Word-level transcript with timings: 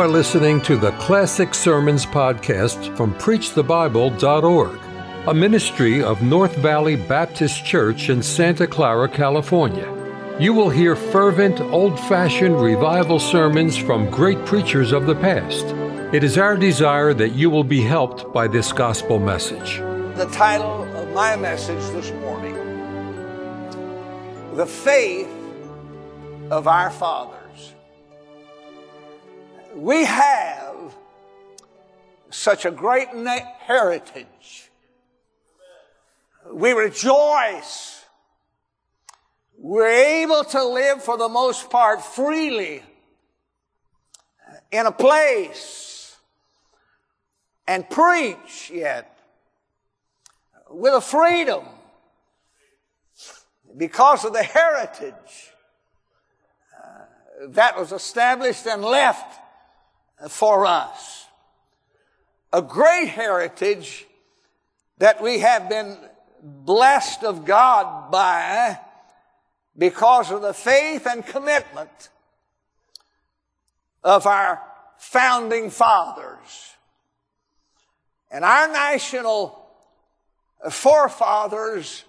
are 0.00 0.08
listening 0.08 0.62
to 0.62 0.78
the 0.78 0.92
Classic 0.92 1.54
Sermons 1.54 2.06
podcast 2.06 2.96
from 2.96 3.12
PreachTheBible.org, 3.16 4.80
a 5.28 5.34
ministry 5.34 6.02
of 6.02 6.22
North 6.22 6.56
Valley 6.56 6.96
Baptist 6.96 7.66
Church 7.66 8.08
in 8.08 8.22
Santa 8.22 8.66
Clara, 8.66 9.10
California. 9.10 9.86
You 10.40 10.54
will 10.54 10.70
hear 10.70 10.96
fervent, 10.96 11.60
old 11.60 12.00
fashioned 12.00 12.62
revival 12.62 13.18
sermons 13.18 13.76
from 13.76 14.08
great 14.10 14.42
preachers 14.46 14.92
of 14.92 15.04
the 15.04 15.16
past. 15.16 15.66
It 16.14 16.24
is 16.24 16.38
our 16.38 16.56
desire 16.56 17.12
that 17.12 17.34
you 17.34 17.50
will 17.50 17.64
be 17.64 17.82
helped 17.82 18.32
by 18.32 18.48
this 18.48 18.72
gospel 18.72 19.18
message. 19.18 19.80
The 20.16 20.30
title 20.32 20.84
of 20.96 21.12
my 21.12 21.36
message 21.36 21.82
this 21.92 22.10
morning 22.22 22.54
The 24.56 24.64
Faith 24.64 25.28
of 26.50 26.66
Our 26.66 26.90
Fathers. 26.90 27.39
We 29.80 30.04
have 30.04 30.94
such 32.28 32.66
a 32.66 32.70
great 32.70 33.08
heritage. 33.60 34.70
We 36.52 36.72
rejoice. 36.72 38.04
We're 39.56 39.88
able 39.88 40.44
to 40.44 40.64
live 40.64 41.02
for 41.02 41.16
the 41.16 41.30
most 41.30 41.70
part 41.70 42.04
freely 42.04 42.82
in 44.70 44.84
a 44.84 44.92
place 44.92 46.14
and 47.66 47.88
preach 47.88 48.70
yet 48.70 49.18
with 50.68 50.92
a 50.92 51.00
freedom 51.00 51.64
because 53.78 54.26
of 54.26 54.34
the 54.34 54.42
heritage 54.42 55.14
uh, 56.76 57.46
that 57.48 57.78
was 57.78 57.92
established 57.92 58.66
and 58.66 58.84
left 58.84 59.39
for 60.28 60.66
us. 60.66 61.26
A 62.52 62.62
great 62.62 63.08
heritage 63.08 64.06
that 64.98 65.22
we 65.22 65.38
have 65.38 65.68
been 65.68 65.96
blessed 66.42 67.24
of 67.24 67.44
God 67.44 68.10
by 68.10 68.78
because 69.76 70.30
of 70.30 70.42
the 70.42 70.52
faith 70.52 71.06
and 71.06 71.24
commitment 71.24 72.10
of 74.02 74.26
our 74.26 74.60
founding 74.98 75.70
fathers. 75.70 76.74
And 78.30 78.44
our 78.44 78.68
national 78.68 79.66
forefathers 80.70 82.04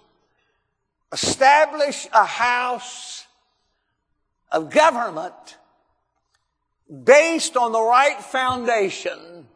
established 1.12 2.08
a 2.12 2.24
house 2.24 3.26
of 4.50 4.70
government 4.70 5.56
based 6.92 7.56
on 7.56 7.72
the 7.72 7.80
right 7.80 8.20
foundation 8.20 9.46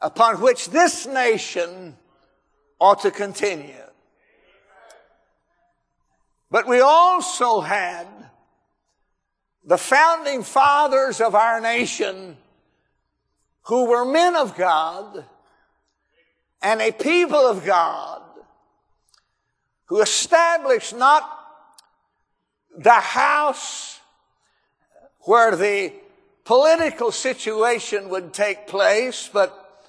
upon 0.00 0.40
which 0.40 0.70
this 0.70 1.06
nation 1.06 1.96
ought 2.78 3.00
to 3.02 3.10
continue. 3.10 3.74
But 6.50 6.66
we 6.66 6.80
also 6.80 7.60
had 7.60 8.06
the 9.64 9.78
founding 9.78 10.42
fathers 10.42 11.20
of 11.20 11.34
our 11.34 11.60
nation 11.60 12.36
who 13.62 13.86
were 13.86 14.04
men 14.04 14.36
of 14.36 14.56
God 14.56 15.24
and 16.62 16.80
a 16.80 16.92
people 16.92 17.46
of 17.46 17.64
God 17.64 18.22
who 19.86 20.00
established 20.00 20.94
not 20.94 21.28
the 22.76 22.90
house 22.92 23.99
where 25.22 25.54
the 25.56 25.92
political 26.44 27.12
situation 27.12 28.08
would 28.08 28.32
take 28.32 28.66
place, 28.66 29.28
but 29.32 29.84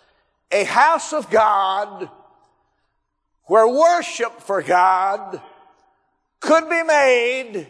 a 0.52 0.64
house 0.64 1.14
of 1.14 1.30
God 1.30 2.10
where 3.46 3.68
worship 3.68 4.42
for 4.42 4.62
God 4.62 5.42
could 6.40 6.70
be 6.70 6.84
made 6.84 7.68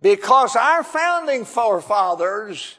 because 0.00 0.54
our 0.56 0.84
founding 0.84 1.44
forefathers 1.44 2.76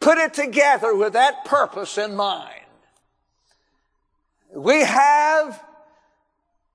put 0.00 0.18
it 0.18 0.34
together 0.34 0.94
with 0.94 1.12
that 1.12 1.44
purpose 1.44 1.98
in 1.98 2.16
mind. 2.16 2.54
We 4.54 4.82
have 4.82 5.62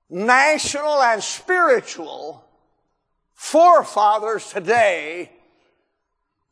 national 0.08 1.02
and 1.02 1.22
spiritual 1.22 2.44
forefathers 3.34 4.48
today 4.50 5.30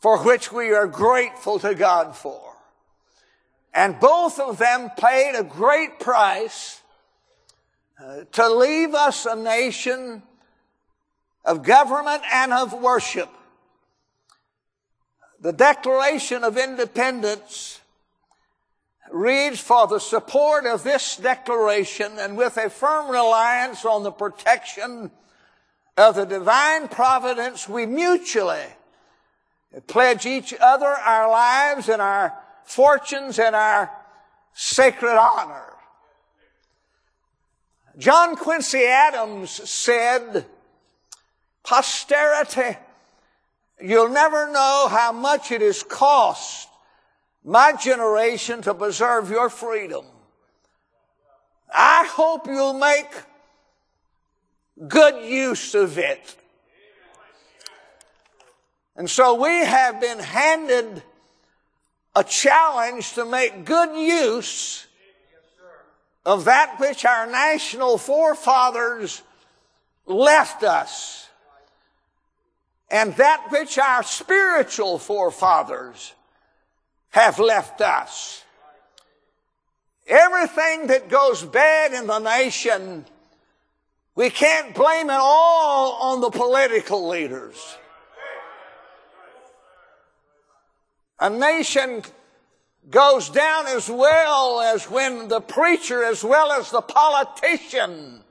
for 0.05 0.19
which 0.19 0.53
we 0.53 0.71
are 0.75 0.87
grateful 0.87 1.59
to 1.59 1.75
God 1.75 2.15
for. 2.15 2.39
And 3.73 3.99
both 3.99 4.39
of 4.39 4.59
them 4.59 4.91
paid 4.99 5.35
a 5.35 5.43
great 5.43 5.99
price 5.99 6.83
uh, 7.99 8.25
to 8.33 8.49
leave 8.51 8.93
us 8.93 9.25
a 9.25 9.35
nation 9.35 10.23
of 11.43 11.63
government 11.63 12.23
and 12.31 12.53
of 12.53 12.75
worship. 12.75 13.31
The 15.41 15.55
Declaration 15.55 16.45
of 16.45 16.59
Independence 16.59 17.81
reads 19.11 19.59
for 19.59 19.87
the 19.87 20.01
support 20.01 20.67
of 20.67 20.85
this 20.85 21.17
declaration 21.17 22.19
and 22.19 22.37
with 22.37 22.59
a 22.59 22.69
firm 22.69 23.11
reliance 23.11 23.87
on 23.87 24.03
the 24.03 24.13
protection 24.13 25.11
of 25.97 26.17
the 26.17 26.27
divine 26.27 26.89
providence 26.89 27.67
we 27.67 27.87
mutually 27.87 28.67
pledge 29.87 30.27
each 30.27 30.55
other 30.61 30.87
our 30.87 31.31
lives 31.31 31.89
and 31.89 32.01
our 32.01 32.35
fortunes 32.65 33.39
and 33.39 33.55
our 33.55 33.91
sacred 34.53 35.19
honor. 35.19 35.73
John 37.99 38.37
Quincy 38.37 38.85
Adams 38.85 39.51
said, 39.51 40.47
posterity, 41.63 42.77
you'll 43.81 44.09
never 44.09 44.51
know 44.51 44.89
how 44.91 45.13
much 45.13 45.53
it 45.53 45.61
has 45.61 45.83
cost 45.83 46.69
my 47.45 47.73
generation 47.73 48.63
to 48.63 48.75
preserve 48.75 49.31
your 49.31 49.51
freedom. 49.51 50.05
I 51.73 52.07
hope 52.11 52.47
you'll 52.47 52.79
make 52.79 53.11
good 54.89 55.25
use 55.25 55.75
of 55.75 55.99
it. 55.99 56.37
And 58.97 59.11
so 59.11 59.35
we 59.35 59.51
have 59.65 60.01
been 60.01 60.19
handed 60.21 61.03
a 62.15 62.23
challenge 62.23 63.15
to 63.15 63.25
make 63.25 63.65
good 63.65 63.97
use 63.97 64.87
of 66.25 66.45
that 66.45 66.79
which 66.79 67.05
our 67.05 67.27
national 67.27 67.99
forefathers 67.99 69.23
left 70.07 70.63
us 70.63 71.29
and 72.91 73.15
that 73.17 73.47
which 73.51 73.79
our 73.79 74.03
spiritual 74.03 74.99
forefathers 74.99 76.13
have 77.11 77.39
left 77.39 77.81
us. 77.81 78.45
Everything 80.07 80.89
that 80.89 81.09
goes 81.09 81.43
bad 81.43 81.93
in 81.93 82.07
the 82.07 82.19
nation, 82.19 83.05
we 84.15 84.31
can't 84.31 84.75
blame 84.75 85.11
it 85.11 85.19
all 85.19 86.13
on 86.13 86.21
the 86.21 86.31
political 86.31 87.09
leaders. 87.09 87.77
A 91.21 91.31
nation 91.31 92.03
goes 92.91 93.31
down 93.31 93.67
as 93.69 93.89
well 93.89 94.61
as 94.61 94.91
when 94.91 95.29
the 95.29 95.41
preacher 95.41 96.05
as 96.05 96.23
well 96.23 96.53
as 96.53 96.71
the 96.71 96.83
politician 96.83 98.23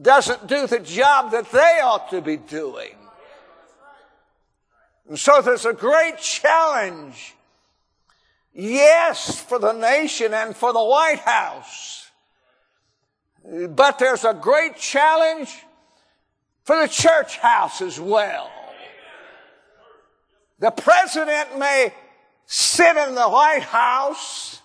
doesn't 0.00 0.46
do 0.46 0.66
the 0.66 0.80
job 0.80 1.30
that 1.30 1.50
they 1.52 1.80
ought 1.82 2.10
to 2.10 2.20
be 2.20 2.36
doing. 2.36 2.96
And 5.08 5.18
so 5.18 5.42
there's 5.42 5.66
a 5.66 5.72
great 5.72 6.18
challenge, 6.18 7.34
yes, 8.52 9.38
for 9.38 9.58
the 9.58 9.72
nation 9.72 10.32
and 10.32 10.56
for 10.56 10.72
the 10.72 10.82
White 10.82 11.20
House. 11.20 12.10
But 13.44 13.98
there's 13.98 14.24
a 14.24 14.34
great 14.34 14.76
challenge 14.76 15.54
for 16.64 16.80
the 16.80 16.88
church 16.88 17.38
house 17.38 17.82
as 17.82 18.00
well. 18.00 18.50
The 20.58 20.70
president 20.70 21.58
may 21.58 21.92
sit 22.46 22.96
in 22.96 23.14
the 23.14 23.28
White 23.28 23.62
House 23.62 24.60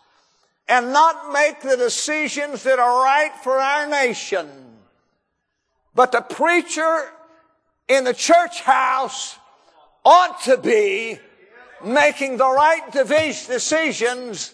and 0.67 0.93
not 0.93 1.33
make 1.33 1.61
the 1.61 1.77
decisions 1.77 2.63
that 2.63 2.79
are 2.79 3.03
right 3.03 3.31
for 3.43 3.57
our 3.57 3.87
nation. 3.87 4.47
But 5.95 6.11
the 6.11 6.21
preacher 6.21 7.11
in 7.87 8.03
the 8.03 8.13
church 8.13 8.61
house 8.61 9.37
ought 10.05 10.41
to 10.43 10.57
be 10.57 11.19
making 11.83 12.37
the 12.37 12.47
right 12.47 12.91
decisions 12.91 14.53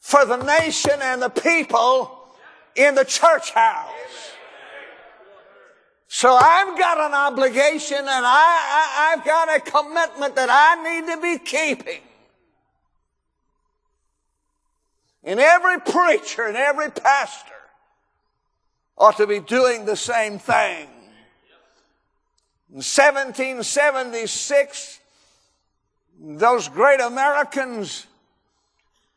for 0.00 0.24
the 0.24 0.36
nation 0.36 1.00
and 1.00 1.22
the 1.22 1.28
people 1.28 2.28
in 2.74 2.94
the 2.94 3.04
church 3.04 3.52
house. 3.52 4.32
So 6.16 6.32
I've 6.32 6.78
got 6.78 6.98
an 6.98 7.12
obligation 7.12 7.98
and 7.98 8.08
I, 8.08 8.12
I, 8.24 9.16
have 9.16 9.24
got 9.24 9.56
a 9.56 9.58
commitment 9.58 10.36
that 10.36 10.48
I 10.48 10.80
need 10.80 11.08
to 11.12 11.20
be 11.20 11.38
keeping. 11.44 12.02
And 15.24 15.40
every 15.40 15.80
preacher 15.80 16.44
and 16.44 16.56
every 16.56 16.92
pastor 16.92 17.56
ought 18.96 19.16
to 19.16 19.26
be 19.26 19.40
doing 19.40 19.86
the 19.86 19.96
same 19.96 20.38
thing. 20.38 20.86
In 22.70 22.76
1776, 22.76 25.00
those 26.20 26.68
great 26.68 27.00
Americans 27.00 28.06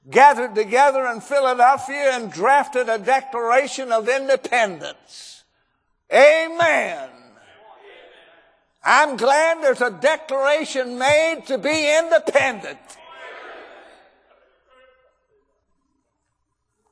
gathered 0.09 0.55
together 0.55 1.05
in 1.05 1.21
Philadelphia 1.21 2.13
and 2.13 2.31
drafted 2.31 2.89
a 2.89 2.97
Declaration 2.97 3.91
of 3.91 4.09
Independence. 4.09 5.37
Amen. 6.13 7.09
I'm 8.83 9.18
glad 9.18 9.62
there's 9.62 9.81
a 9.81 9.92
declaration 9.92 10.98
made 10.98 11.44
to 11.48 11.57
be 11.57 11.98
independent. 11.98 12.80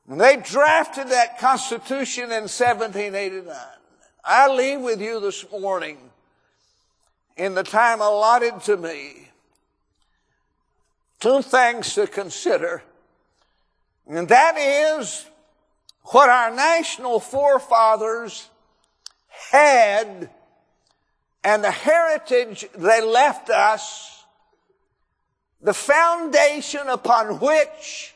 And 0.09 0.19
they 0.19 0.37
drafted 0.37 1.07
that 1.09 1.39
Constitution 1.39 2.25
in 2.25 2.43
1789. 2.43 3.55
I 4.23 4.53
leave 4.53 4.81
with 4.81 5.01
you 5.01 5.19
this 5.19 5.45
morning 5.51 5.97
in 7.37 7.55
the 7.55 7.63
time 7.63 8.01
allotted 8.01 8.61
to 8.63 8.77
me 8.77 9.29
two 11.19 11.41
things 11.41 11.95
to 11.95 12.07
consider. 12.07 12.83
And 14.07 14.27
that 14.27 14.57
is 14.57 15.25
what 16.03 16.29
our 16.29 16.53
national 16.53 17.19
forefathers 17.19 18.49
had 19.51 20.29
and 21.43 21.63
the 21.63 21.71
heritage 21.71 22.65
they 22.75 23.01
left 23.01 23.51
us, 23.51 24.23
the 25.61 25.73
foundation 25.73 26.87
upon 26.87 27.39
which 27.39 28.15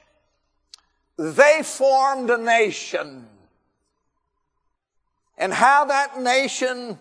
they 1.17 1.61
formed 1.63 2.29
a 2.31 2.37
nation, 2.37 3.27
and 5.37 5.53
how 5.53 5.85
that 5.85 6.19
nation 6.19 6.97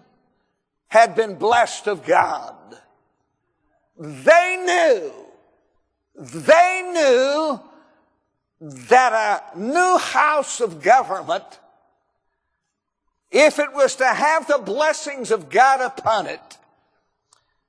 had 0.89 1.15
been 1.15 1.37
blessed 1.37 1.87
of 1.87 2.05
God. 2.05 2.55
They 3.97 4.63
knew, 4.65 5.13
they 6.15 6.91
knew 6.93 7.61
that 8.61 9.53
a 9.55 9.59
new 9.59 9.99
house 9.99 10.61
of 10.61 10.83
government, 10.83 11.45
if 13.31 13.59
it 13.59 13.73
was 13.73 13.97
to 13.97 14.07
have 14.07 14.47
the 14.47 14.59
blessings 14.59 15.31
of 15.31 15.51
God 15.51 15.81
upon 15.81 16.27
it, 16.27 16.59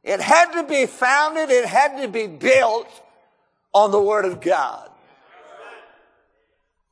it 0.03 0.21
had 0.21 0.53
to 0.53 0.63
be 0.63 0.85
founded, 0.85 1.49
it 1.49 1.65
had 1.65 2.01
to 2.01 2.07
be 2.07 2.27
built 2.27 2.87
on 3.73 3.91
the 3.91 4.01
Word 4.01 4.25
of 4.25 4.41
God. 4.41 4.89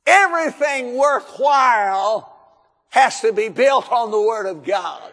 Everything 0.06 0.96
worthwhile 0.96 2.34
has 2.90 3.20
to 3.20 3.32
be 3.32 3.48
built 3.48 3.90
on 3.90 4.10
the 4.10 4.20
Word 4.20 4.46
of 4.46 4.64
God. 4.64 5.12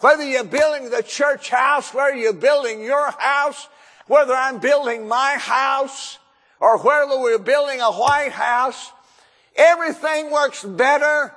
Whether 0.00 0.24
you're 0.24 0.44
building 0.44 0.90
the 0.90 1.02
church 1.02 1.48
house, 1.48 1.94
whether 1.94 2.14
you're 2.14 2.32
building 2.34 2.82
your 2.82 3.10
house, 3.12 3.68
whether 4.06 4.34
I'm 4.34 4.58
building 4.58 5.08
my 5.08 5.36
house, 5.38 6.18
or 6.60 6.78
whether 6.78 7.18
we're 7.18 7.38
building 7.38 7.80
a 7.80 7.90
White 7.90 8.32
House, 8.32 8.92
everything 9.56 10.30
works 10.30 10.62
better 10.62 11.32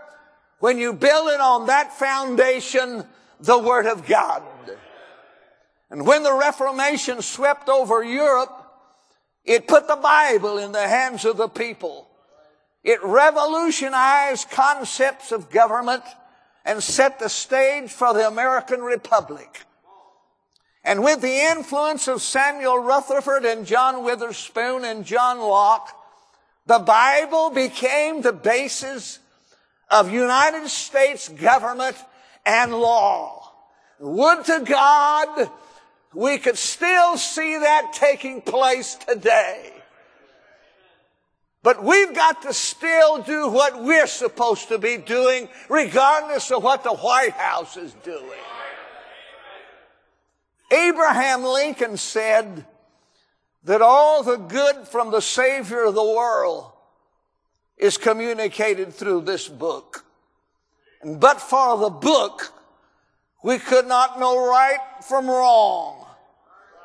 when 0.59 0.77
you 0.77 0.94
build 0.94 1.30
it 1.30 1.39
on 1.39 1.68
that 1.68 1.94
foundation, 1.94 3.06
the 3.39 3.57
Word 3.57 3.86
of 3.86 4.07
God. 4.07 4.44
And 5.89 6.06
when 6.06 6.24
the 6.24 6.33
Reformation 6.33 7.21
swept 7.21 7.69
over 7.69 8.04
Europe, 8.04 8.65
it 9.45 9.68
put 9.68 9.88
the 9.88 9.95
Bible 9.95 10.57
in 10.57 10.71
the 10.74 10.88
hands 10.88 11.24
of 11.24 11.38
the 11.38 11.48
people. 11.48 12.09
It 12.83 13.04
revolutionized 13.04 14.50
concepts 14.50 15.31
of 15.31 15.50
government 15.50 16.04
and 16.65 16.83
set 16.83 17.19
the 17.19 17.30
stage 17.30 17.92
for 17.92 18.13
the 18.13 18.27
American 18.27 18.81
Republic. 18.81 19.65
And 20.83 21.04
with 21.04 21.21
the 21.21 21.39
influence 21.51 22.07
of 22.07 22.21
Samuel 22.21 22.80
Rutherford 22.80 23.45
and 23.45 23.65
John 23.65 24.04
Witherspoon 24.04 24.86
and 24.86 25.06
John 25.06 25.39
Locke, 25.39 25.89
the 26.65 26.80
Bible 26.80 27.50
became 27.50 28.21
the 28.21 28.33
basis 28.33 29.19
of 29.89 30.11
United 30.11 30.67
States 30.67 31.29
government 31.29 31.97
and 32.45 32.73
law. 32.73 33.51
Would 33.99 34.45
to 34.45 34.63
God 34.65 35.49
we 36.13 36.37
could 36.37 36.57
still 36.57 37.17
see 37.17 37.59
that 37.59 37.93
taking 37.93 38.41
place 38.41 38.95
today. 38.95 39.73
But 41.63 41.83
we've 41.83 42.13
got 42.15 42.43
to 42.43 42.53
still 42.53 43.21
do 43.21 43.49
what 43.49 43.83
we're 43.83 44.07
supposed 44.07 44.69
to 44.69 44.77
be 44.77 44.97
doing, 44.97 45.49
regardless 45.69 46.49
of 46.51 46.63
what 46.63 46.83
the 46.83 46.93
White 46.93 47.33
House 47.33 47.75
is 47.75 47.93
doing. 48.03 48.39
Abraham 50.71 51.43
Lincoln 51.43 51.97
said 51.97 52.65
that 53.63 53.81
all 53.81 54.23
the 54.23 54.37
good 54.37 54.87
from 54.87 55.11
the 55.11 55.21
Savior 55.21 55.83
of 55.83 55.93
the 55.95 56.03
world 56.03 56.71
is 57.77 57.97
communicated 57.97 58.94
through 58.94 59.21
this 59.21 59.47
book. 59.47 60.06
But 61.03 61.39
for 61.39 61.77
the 61.77 61.89
book, 61.89 62.53
we 63.44 63.59
could 63.59 63.88
not 63.88 64.19
know 64.19 64.50
right 64.50 64.79
from 65.07 65.27
wrong. 65.27 66.06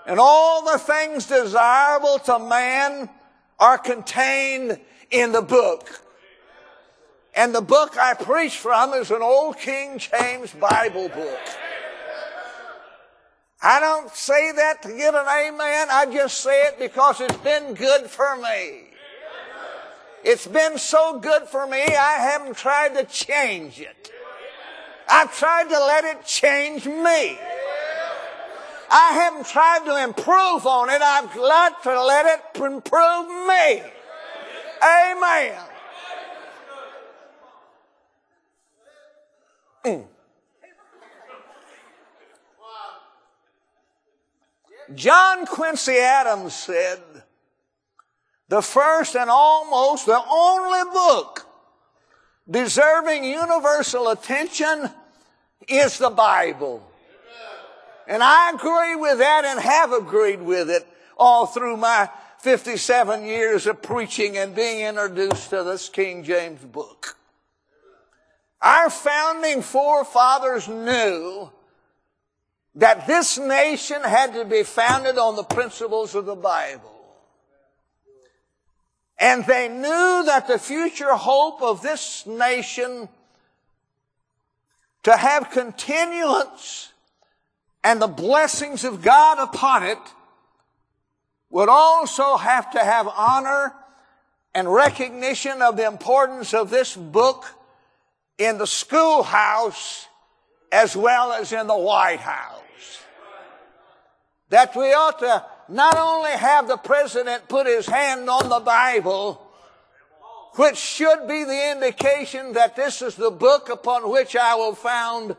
And 0.07 0.19
all 0.21 0.65
the 0.65 0.79
things 0.79 1.27
desirable 1.27 2.19
to 2.21 2.39
man 2.39 3.09
are 3.59 3.79
contained 3.79 4.79
in 5.11 5.33
the 5.33 5.43
book. 5.43 6.01
And 7.35 7.55
the 7.55 7.63
book 7.63 7.97
I 7.97 8.15
preach 8.15 8.57
from 8.57 8.93
is 8.93 9.11
an 9.11 9.23
old 9.23 9.59
King 9.59 9.99
James 9.99 10.53
Bible 10.53 11.09
book. 11.09 11.41
I 13.63 13.79
don't 13.81 14.11
say 14.11 14.53
that 14.53 14.83
to 14.83 14.89
get 14.89 15.15
an 15.15 15.27
amen. 15.27 15.87
I 15.91 16.07
just 16.13 16.41
say 16.41 16.67
it 16.67 16.79
because 16.79 17.21
it's 17.21 17.37
been 17.39 17.75
good 17.75 18.11
for 18.11 18.37
me. 18.37 18.92
It's 20.25 20.47
been 20.47 20.79
so 20.79 21.19
good 21.19 21.45
for 21.45 21.67
me, 21.67 21.83
I 21.83 22.19
haven't 22.19 22.57
tried 22.57 22.95
to 22.95 23.05
change 23.05 23.81
it. 23.81 24.11
I've 25.09 25.37
tried 25.37 25.69
to 25.69 25.79
let 25.79 26.05
it 26.05 26.25
change 26.25 26.87
me. 26.87 27.39
I 28.95 29.13
haven't 29.15 29.47
tried 29.47 29.85
to 29.87 30.05
improve 30.05 30.67
on 30.67 30.91
it. 30.91 31.01
I've 31.01 31.35
got 31.35 31.83
to 31.85 32.05
let 32.05 32.27
it 32.27 32.61
improve 32.61 33.29
me. 33.49 33.83
Amen. 34.83 35.59
Mm. 39.85 40.05
John 44.95 45.47
Quincy 45.47 45.97
Adams 45.97 46.55
said, 46.55 47.01
the 48.53 48.61
first 48.61 49.17
and 49.17 49.31
almost 49.31 50.05
the 50.05 50.23
only 50.31 50.93
book 50.93 51.47
deserving 52.51 53.25
universal 53.25 54.11
attention 54.11 54.91
is 55.67 55.97
the 55.97 56.11
Bible. 56.11 56.87
And 58.07 58.23
I 58.23 58.51
agree 58.51 58.95
with 58.95 59.21
that 59.21 59.47
and 59.47 59.59
have 59.59 59.93
agreed 59.95 60.43
with 60.43 60.69
it 60.69 60.87
all 61.17 61.47
through 61.47 61.79
my 61.79 62.11
57 62.41 63.25
years 63.25 63.67
of 63.67 63.81
preaching 63.81 64.37
and 64.37 64.55
being 64.55 64.81
introduced 64.81 65.49
to 65.49 65.63
this 65.63 65.89
King 65.89 66.23
James 66.23 66.61
book. 66.63 67.17
Our 68.61 68.91
founding 68.91 69.63
forefathers 69.63 70.69
knew 70.69 71.51
that 72.75 73.07
this 73.07 73.39
nation 73.39 74.03
had 74.03 74.35
to 74.35 74.45
be 74.45 74.63
founded 74.63 75.17
on 75.17 75.37
the 75.37 75.43
principles 75.43 76.15
of 76.15 76.27
the 76.27 76.37
Bible. 76.37 76.92
And 79.23 79.47
they 79.47 79.69
knew 79.69 80.25
that 80.27 80.49
the 80.49 80.59
future 80.59 81.15
hope 81.15 81.63
of 81.63 81.81
this 81.81 82.27
nation 82.27 83.09
to 85.05 85.17
have 85.17 85.51
continuance 85.51 86.93
and 87.85 88.03
the 88.03 88.09
blessings 88.09 88.83
of 88.83 89.01
God 89.01 89.39
upon 89.39 89.85
it 89.85 89.99
would 91.51 91.69
also 91.69 92.37
have 92.37 92.73
to 92.73 92.81
have 92.81 93.07
honor 93.07 93.73
and 94.57 94.73
recognition 94.73 95.63
of 95.63 95.77
the 95.77 95.87
importance 95.87 96.53
of 96.53 96.71
this 96.71 96.97
book 96.97 97.45
in 98.39 98.59
the 98.59 98.67
schoolhouse 98.67 100.09
as 100.73 100.97
well 100.97 101.33
as 101.33 101.53
in 101.53 101.69
the 101.69 101.79
White 101.79 102.21
House. 102.21 103.05
That 104.49 104.75
we 104.75 104.93
ought 104.93 105.21
to 105.21 105.47
not 105.73 105.97
only 105.97 106.31
have 106.31 106.69
the 106.69 106.77
president 106.77 107.49
put 107.49 107.67
his 107.67 107.87
hand 107.87 108.29
on 108.29 108.49
the 108.49 108.61
Bible, 108.61 109.41
which 110.57 110.77
should 110.77 111.27
be 111.27 111.45
the 111.45 111.73
indication 111.73 112.53
that 112.53 112.77
this 112.77 113.01
is 113.01 113.17
the 113.17 113.31
book 113.31 113.71
upon 113.71 114.11
which 114.11 114.37
I 114.37 114.55
will 114.55 114.75
found 114.75 115.35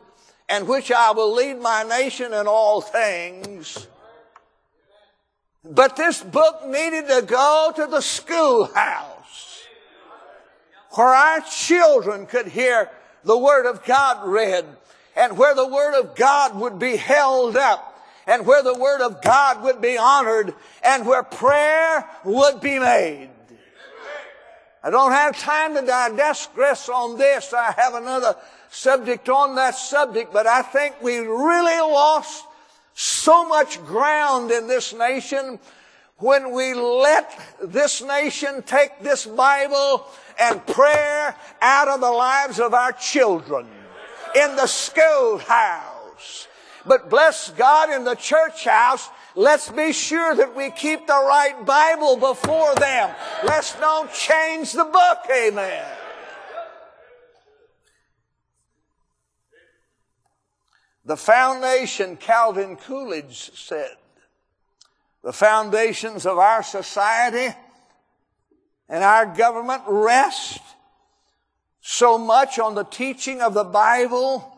and 0.48 0.66
which 0.66 0.90
I 0.90 1.12
will 1.12 1.32
lead 1.32 1.60
my 1.60 1.84
nation 1.84 2.32
in 2.32 2.46
all 2.46 2.80
things. 2.80 3.86
But 5.64 5.96
this 5.96 6.22
book 6.22 6.66
needed 6.66 7.08
to 7.08 7.22
go 7.22 7.72
to 7.76 7.86
the 7.86 8.02
schoolhouse 8.02 9.62
where 10.90 11.08
our 11.08 11.40
children 11.40 12.26
could 12.26 12.48
hear 12.48 12.90
the 13.24 13.38
Word 13.38 13.66
of 13.66 13.84
God 13.84 14.26
read 14.26 14.66
and 15.16 15.38
where 15.38 15.54
the 15.54 15.66
Word 15.66 15.98
of 15.98 16.14
God 16.14 16.56
would 16.56 16.78
be 16.78 16.96
held 16.96 17.56
up 17.56 17.93
and 18.26 18.46
where 18.46 18.62
the 18.62 18.74
Word 18.74 19.00
of 19.00 19.22
God 19.22 19.62
would 19.62 19.80
be 19.80 19.98
honored 19.98 20.54
and 20.82 21.06
where 21.06 21.22
prayer 21.22 22.08
would 22.24 22.60
be 22.60 22.78
made. 22.78 23.30
I 24.82 24.90
don't 24.90 25.12
have 25.12 25.38
time 25.38 25.74
to 25.74 25.80
digress 25.80 26.88
on 26.90 27.16
this. 27.16 27.54
I 27.54 27.72
have 27.72 27.94
another 27.94 28.36
subject 28.68 29.28
on 29.30 29.54
that 29.54 29.76
subject, 29.76 30.32
but 30.32 30.46
I 30.46 30.60
think 30.60 31.00
we 31.00 31.18
really 31.18 31.80
lost 31.80 32.44
so 32.92 33.48
much 33.48 33.82
ground 33.86 34.50
in 34.50 34.66
this 34.66 34.92
nation 34.92 35.58
when 36.18 36.52
we 36.52 36.74
let 36.74 37.38
this 37.62 38.02
nation 38.02 38.62
take 38.62 39.00
this 39.00 39.26
Bible 39.26 40.06
and 40.38 40.64
prayer 40.66 41.34
out 41.60 41.88
of 41.88 42.00
the 42.00 42.10
lives 42.10 42.60
of 42.60 42.74
our 42.74 42.92
children 42.92 43.66
in 44.34 44.56
the 44.56 44.66
schoolhouse. 44.66 45.93
But 46.86 47.08
bless 47.08 47.50
God 47.50 47.90
in 47.90 48.04
the 48.04 48.14
church 48.14 48.64
house, 48.64 49.08
let's 49.34 49.70
be 49.70 49.92
sure 49.92 50.34
that 50.34 50.54
we 50.54 50.70
keep 50.70 51.06
the 51.06 51.12
right 51.12 51.64
Bible 51.64 52.16
before 52.16 52.74
them. 52.74 53.14
Let's 53.42 53.78
don't 53.78 54.12
change 54.12 54.72
the 54.72 54.84
book. 54.84 55.18
Amen. 55.30 55.84
The 61.06 61.16
foundation, 61.16 62.16
Calvin 62.16 62.76
Coolidge 62.76 63.52
said, 63.54 63.96
the 65.22 65.32
foundations 65.32 66.26
of 66.26 66.38
our 66.38 66.62
society 66.62 67.54
and 68.88 69.04
our 69.04 69.26
government 69.26 69.82
rest 69.86 70.60
so 71.80 72.16
much 72.16 72.58
on 72.58 72.74
the 72.74 72.84
teaching 72.84 73.42
of 73.42 73.52
the 73.54 73.64
Bible 73.64 74.53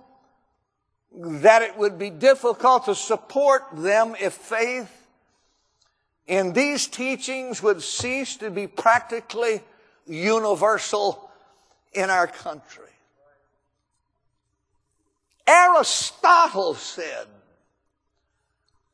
that 1.16 1.62
it 1.62 1.76
would 1.78 1.99
be 1.99 2.11
difficult 2.11 2.85
to 2.85 2.94
support 2.94 3.64
them 3.73 4.14
if 4.20 4.35
faith 4.35 4.92
in 6.26 6.52
these 6.52 6.87
teachings 6.87 7.62
would 7.62 7.82
cease 7.82 8.37
to 8.37 8.50
be 8.50 8.66
practically 8.66 9.62
universal 10.06 11.30
in 11.92 12.11
our 12.11 12.26
country. 12.26 12.85
Aristotle 15.46 16.75
said, 16.75 17.26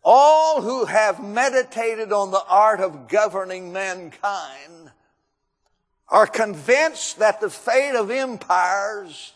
all 0.04 0.60
who 0.60 0.84
have 0.84 1.22
meditated 1.22 2.12
on 2.12 2.30
the 2.30 2.44
art 2.48 2.80
of 2.80 3.08
governing 3.08 3.72
mankind 3.72 4.90
are 6.08 6.26
convinced 6.26 7.18
that 7.18 7.40
the 7.40 7.48
fate 7.48 7.94
of 7.94 8.10
empires 8.10 9.32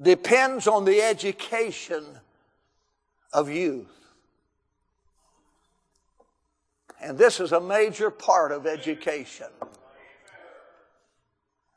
depends 0.00 0.66
on 0.66 0.84
the 0.84 1.02
education 1.02 2.04
of 3.32 3.50
youth. 3.50 3.86
And 7.00 7.18
this 7.18 7.40
is 7.40 7.52
a 7.52 7.60
major 7.60 8.10
part 8.10 8.52
of 8.52 8.66
education. 8.66 9.48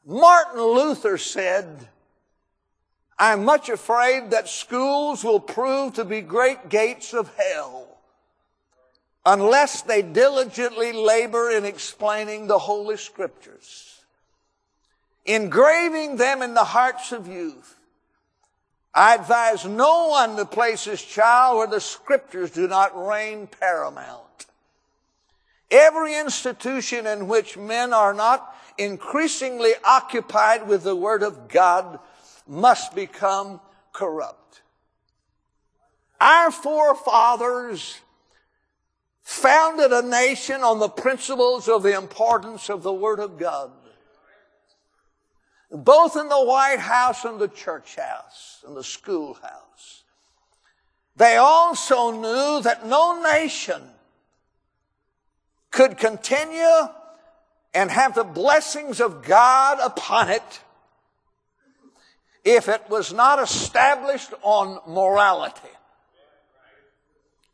Martin 0.05 0.61
Luther 0.61 1.17
said, 1.17 1.88
I'm 3.17 3.43
much 3.43 3.69
afraid 3.69 4.31
that 4.31 4.47
schools 4.47 5.23
will 5.23 5.41
prove 5.41 5.95
to 5.95 6.05
be 6.05 6.21
great 6.21 6.69
gates 6.69 7.13
of 7.13 7.31
hell 7.35 7.99
unless 9.25 9.81
they 9.81 10.01
diligently 10.01 10.93
labor 10.93 11.51
in 11.51 11.65
explaining 11.65 12.47
the 12.47 12.57
Holy 12.57 12.97
Scriptures, 12.97 14.03
engraving 15.25 16.15
them 16.15 16.41
in 16.41 16.53
the 16.53 16.63
hearts 16.63 17.11
of 17.11 17.27
youth. 17.27 17.78
I 18.93 19.15
advise 19.15 19.65
no 19.65 20.08
one 20.08 20.36
to 20.38 20.46
place 20.46 20.86
his 20.86 21.01
child 21.01 21.58
where 21.58 21.67
the 21.67 21.79
Scriptures 21.79 22.51
do 22.51 22.67
not 22.67 23.08
reign 23.08 23.48
paramount. 23.48 24.48
Every 25.72 26.17
institution 26.17 27.05
in 27.05 27.27
which 27.27 27.58
men 27.58 27.93
are 27.93 28.13
not 28.13 28.55
increasingly 28.77 29.74
occupied 29.84 30.67
with 30.67 30.84
the 30.84 30.96
Word 30.96 31.22
of 31.22 31.48
God 31.48 32.00
must 32.48 32.96
become 32.96 33.62
corrupt. 33.93 34.62
Our 36.19 36.51
forefathers 36.51 38.00
founded 39.22 39.93
a 39.93 40.01
nation 40.01 40.63
on 40.63 40.79
the 40.79 40.89
principles 40.89 41.67
of 41.67 41.84
the 41.84 41.96
importance 41.96 42.69
of 42.69 42.81
the 42.81 42.93
Word 42.93 43.19
of 43.19 43.38
God. 43.38 43.72
Both 45.71 46.15
in 46.15 46.29
the 46.29 46.43
White 46.43 46.79
House 46.79 47.25
and 47.25 47.39
the 47.39 47.47
church 47.47 47.95
house 47.95 48.63
and 48.67 48.75
the 48.75 48.83
schoolhouse. 48.83 50.03
They 51.15 51.38
also 51.38 52.11
knew 52.11 52.61
that 52.63 52.85
no 52.85 53.21
nation 53.21 53.81
could 55.69 55.97
continue 55.97 56.88
and 57.73 57.91
have 57.91 58.15
the 58.15 58.23
blessings 58.23 58.99
of 58.99 59.23
God 59.23 59.79
upon 59.83 60.29
it 60.29 60.61
if 62.43 62.67
it 62.67 62.89
was 62.89 63.13
not 63.13 63.41
established 63.41 64.33
on 64.41 64.79
morality. 64.88 65.69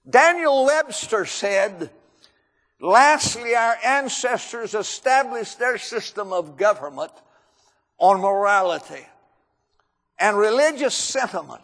Daniel 0.10 0.66
Webster 0.66 1.26
said, 1.26 1.90
lastly, 2.80 3.56
our 3.56 3.76
ancestors 3.84 4.74
established 4.76 5.60
their 5.60 5.78
system 5.78 6.32
of 6.32 6.56
government 6.56 7.12
on 7.98 8.22
morality 8.22 9.06
and 10.20 10.38
religious 10.38 10.96
sentiment. 10.96 11.62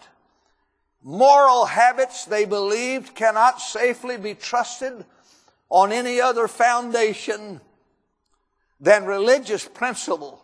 Moral 1.04 1.66
habits, 1.66 2.26
they 2.26 2.46
believed, 2.46 3.16
cannot 3.16 3.60
safely 3.60 4.18
be 4.18 4.36
trusted 4.36 5.06
on 5.70 5.92
any 5.92 6.22
other 6.22 6.48
foundation 6.48 7.60
than 8.80 9.06
religious 9.06 9.68
principle 9.68 10.42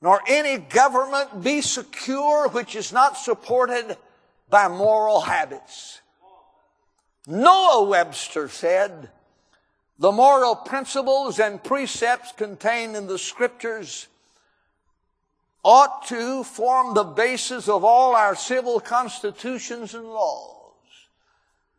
nor 0.00 0.20
any 0.26 0.58
government 0.58 1.42
be 1.42 1.60
secure 1.60 2.48
which 2.48 2.76
is 2.76 2.92
not 2.92 3.16
supported 3.16 3.96
by 4.48 4.68
moral 4.68 5.20
habits. 5.20 6.00
Noah 7.26 7.84
Webster 7.84 8.48
said, 8.48 9.10
the 9.98 10.12
moral 10.12 10.54
principles 10.54 11.40
and 11.40 11.62
precepts 11.62 12.32
contained 12.32 12.94
in 12.94 13.06
the 13.06 13.18
scriptures 13.18 14.06
ought 15.66 16.06
to 16.06 16.44
form 16.44 16.94
the 16.94 17.02
basis 17.02 17.68
of 17.68 17.82
all 17.82 18.14
our 18.14 18.36
civil 18.36 18.78
constitutions 18.78 19.94
and 19.94 20.06
laws 20.06 20.72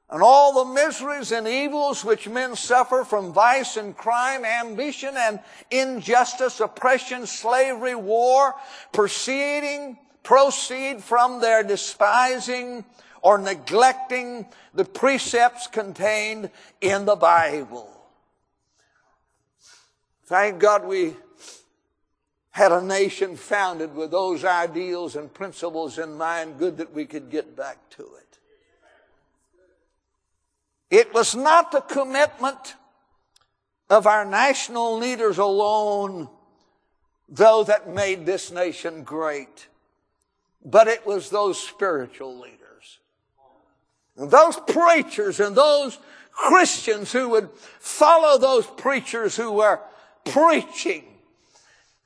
and 0.10 0.22
all 0.22 0.66
the 0.66 0.74
miseries 0.74 1.32
and 1.32 1.48
evils 1.48 2.04
which 2.04 2.28
men 2.28 2.54
suffer 2.58 3.06
from 3.06 3.32
vice 3.32 3.78
and 3.78 3.96
crime, 3.96 4.44
ambition 4.44 5.16
and 5.16 5.40
injustice, 5.72 6.60
oppression, 6.60 7.26
slavery, 7.26 7.96
war, 7.96 8.56
proceeding, 8.92 9.98
proceed 10.22 11.02
from 11.02 11.40
their 11.40 11.64
despising 11.64 12.84
or 13.22 13.38
neglecting 13.38 14.46
the 14.74 14.84
precepts 14.84 15.68
contained 15.68 16.50
in 16.82 17.06
the 17.06 17.16
Bible. 17.16 17.90
Thank 20.26 20.60
God 20.60 20.86
we 20.86 21.16
had 22.58 22.72
a 22.72 22.82
nation 22.82 23.36
founded 23.36 23.94
with 23.94 24.10
those 24.10 24.44
ideals 24.44 25.16
and 25.16 25.32
principles 25.32 26.00
in 26.00 26.18
mind. 26.18 26.58
Good 26.58 26.78
that 26.78 26.92
we 26.92 27.06
could 27.06 27.30
get 27.30 27.56
back 27.56 27.78
to 27.92 28.02
it. 28.02 28.40
It 30.90 31.14
was 31.14 31.36
not 31.36 31.72
the 31.72 31.82
commitment 31.82 32.74
of 33.92 34.08
our 34.08 34.26
national 34.26 34.98
leaders 34.98 35.38
alone, 35.38 36.30
though, 37.30 37.64
that 37.64 37.94
made 37.94 38.26
this 38.26 38.50
nation 38.52 39.04
great, 39.04 39.68
but 40.66 40.88
it 40.88 41.06
was 41.06 41.30
those 41.30 41.60
spiritual 41.62 42.40
leaders. 42.40 42.98
And 44.16 44.32
those 44.32 44.58
preachers 44.68 45.40
and 45.40 45.56
those 45.56 46.00
Christians 46.32 47.12
who 47.12 47.30
would 47.30 47.52
follow 47.52 48.40
those 48.40 48.66
preachers 48.66 49.36
who 49.36 49.52
were 49.52 49.80
preaching. 50.26 51.04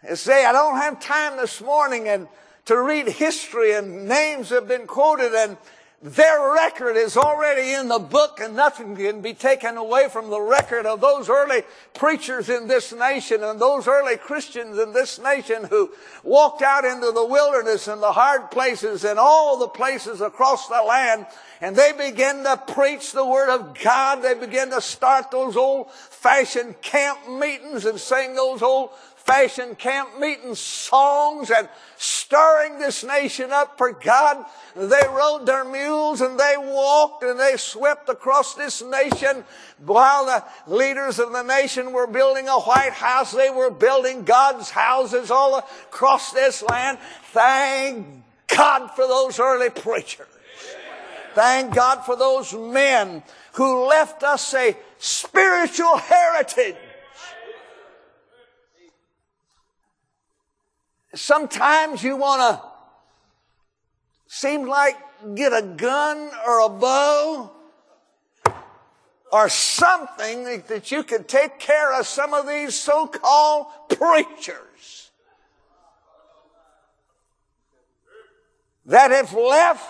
And 0.04 0.18
say, 0.18 0.46
I 0.46 0.52
don't 0.52 0.78
have 0.78 1.00
time 1.00 1.38
this 1.38 1.62
morning 1.62 2.08
and 2.08 2.28
to 2.66 2.80
read 2.80 3.08
history 3.08 3.74
and 3.74 4.08
names 4.08 4.50
have 4.50 4.68
been 4.68 4.88
quoted 4.88 5.34
and 5.34 5.58
their 6.04 6.52
record 6.54 6.98
is 6.98 7.16
already 7.16 7.74
in 7.74 7.88
the 7.88 8.00
book 8.00 8.40
and 8.42 8.56
nothing 8.56 8.96
can 8.96 9.22
be 9.22 9.36
taken 9.36 9.78
away 9.78 10.10
from 10.10 10.32
the 10.32 10.42
record 10.42 10.88
of 10.88 11.00
those 11.00 11.30
early 11.30 11.62
preachers 11.94 12.50
in 12.50 12.68
this 12.68 12.92
nation 12.92 13.44
and 13.44 13.60
those 13.60 13.88
early 13.88 14.18
Christians 14.18 14.80
in 14.80 14.94
this 14.94 15.20
nation 15.20 15.66
who 15.66 15.92
walked 16.24 16.64
out 16.64 16.86
into 16.86 17.12
the 17.12 17.26
wilderness 17.26 17.88
and 17.88 18.02
the 18.02 18.14
hard 18.14 18.50
places 18.50 19.06
and 19.06 19.20
all 19.20 19.60
the 19.60 19.68
places 19.68 20.22
across 20.22 20.68
the 20.68 20.82
land 20.82 21.28
and 21.62 21.76
they 21.76 21.92
began 21.92 22.44
to 22.46 22.58
preach 22.74 23.12
the 23.12 23.26
word 23.26 23.54
of 23.54 23.78
God. 23.84 24.24
They 24.24 24.34
began 24.34 24.72
to 24.72 24.82
start 24.82 25.30
those 25.30 25.56
old 25.56 25.92
fashioned 25.92 26.82
camp 26.82 27.30
meetings 27.30 27.86
and 27.86 28.00
sing 28.00 28.34
those 28.34 28.64
old 28.64 28.90
fashioned 29.32 29.80
camp 29.80 30.20
meeting 30.20 30.54
songs 30.56 31.52
and 31.52 31.70
stirring 31.96 32.80
this 32.80 33.02
nation 33.02 33.50
up 33.52 33.78
for 33.78 33.94
God. 33.94 34.46
They 34.76 35.08
rode 35.10 35.46
their 35.46 35.64
mules 35.64 36.20
and 36.20 36.38
they 36.38 36.56
walked 36.58 37.24
and 37.24 37.40
they 37.40 37.56
swept 37.56 38.10
across 38.10 38.56
this 38.56 38.82
nation 38.82 39.46
while 39.86 40.26
the 40.26 40.44
leaders 40.68 41.18
of 41.18 41.32
the 41.32 41.44
nation 41.44 41.94
were 41.94 42.08
building 42.08 42.50
a 42.50 42.60
White 42.60 42.92
House. 42.92 43.32
They 43.32 43.50
were 43.50 43.72
building 43.72 44.26
God's 44.26 44.70
houses 44.70 45.32
all 45.32 45.58
across 45.58 46.34
this 46.34 46.62
land. 46.62 46.98
Thank 47.32 48.06
God 48.48 48.90
for 48.90 49.08
those 49.08 49.40
early 49.40 49.70
preachers. 49.70 50.28
Thank 51.36 51.74
God 51.74 52.02
for 52.02 52.18
those 52.18 52.54
men 52.54 53.24
who 53.54 53.88
left 53.88 54.24
us 54.24 54.54
a 54.54 54.76
spiritual 54.98 55.96
heritage. 55.96 56.76
Sometimes 61.14 62.04
you 62.04 62.16
want 62.16 62.42
to 62.42 62.68
seem 64.28 64.66
like 64.68 64.96
get 65.36 65.52
a 65.52 65.62
gun 65.62 66.32
or 66.48 66.66
a 66.66 66.70
bow 66.70 67.52
or 69.32 69.50
something 69.50 70.44
that 70.68 70.92
you 70.92 71.04
could 71.04 71.28
take 71.28 71.60
care 71.60 71.98
of 72.00 72.08
some 72.08 72.34
of 72.34 72.48
these 72.48 72.76
so-called 72.76 73.68
preachers 73.90 75.12
that 78.86 79.12
have 79.12 79.34
left 79.34 79.86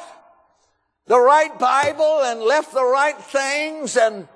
the 1.06 1.20
right 1.20 1.58
Bible 1.58 2.22
and 2.24 2.42
left 2.42 2.74
the 2.74 2.86
right 2.86 3.18
things 3.18 3.98
and 3.98 4.28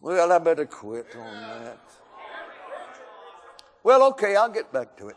well, 0.00 0.32
I 0.32 0.38
better 0.38 0.66
quit 0.66 1.14
on 1.14 1.64
that. 1.64 1.78
Well, 3.84 4.02
okay, 4.08 4.34
I'll 4.34 4.48
get 4.48 4.72
back 4.72 4.96
to 4.96 5.08
it. 5.08 5.16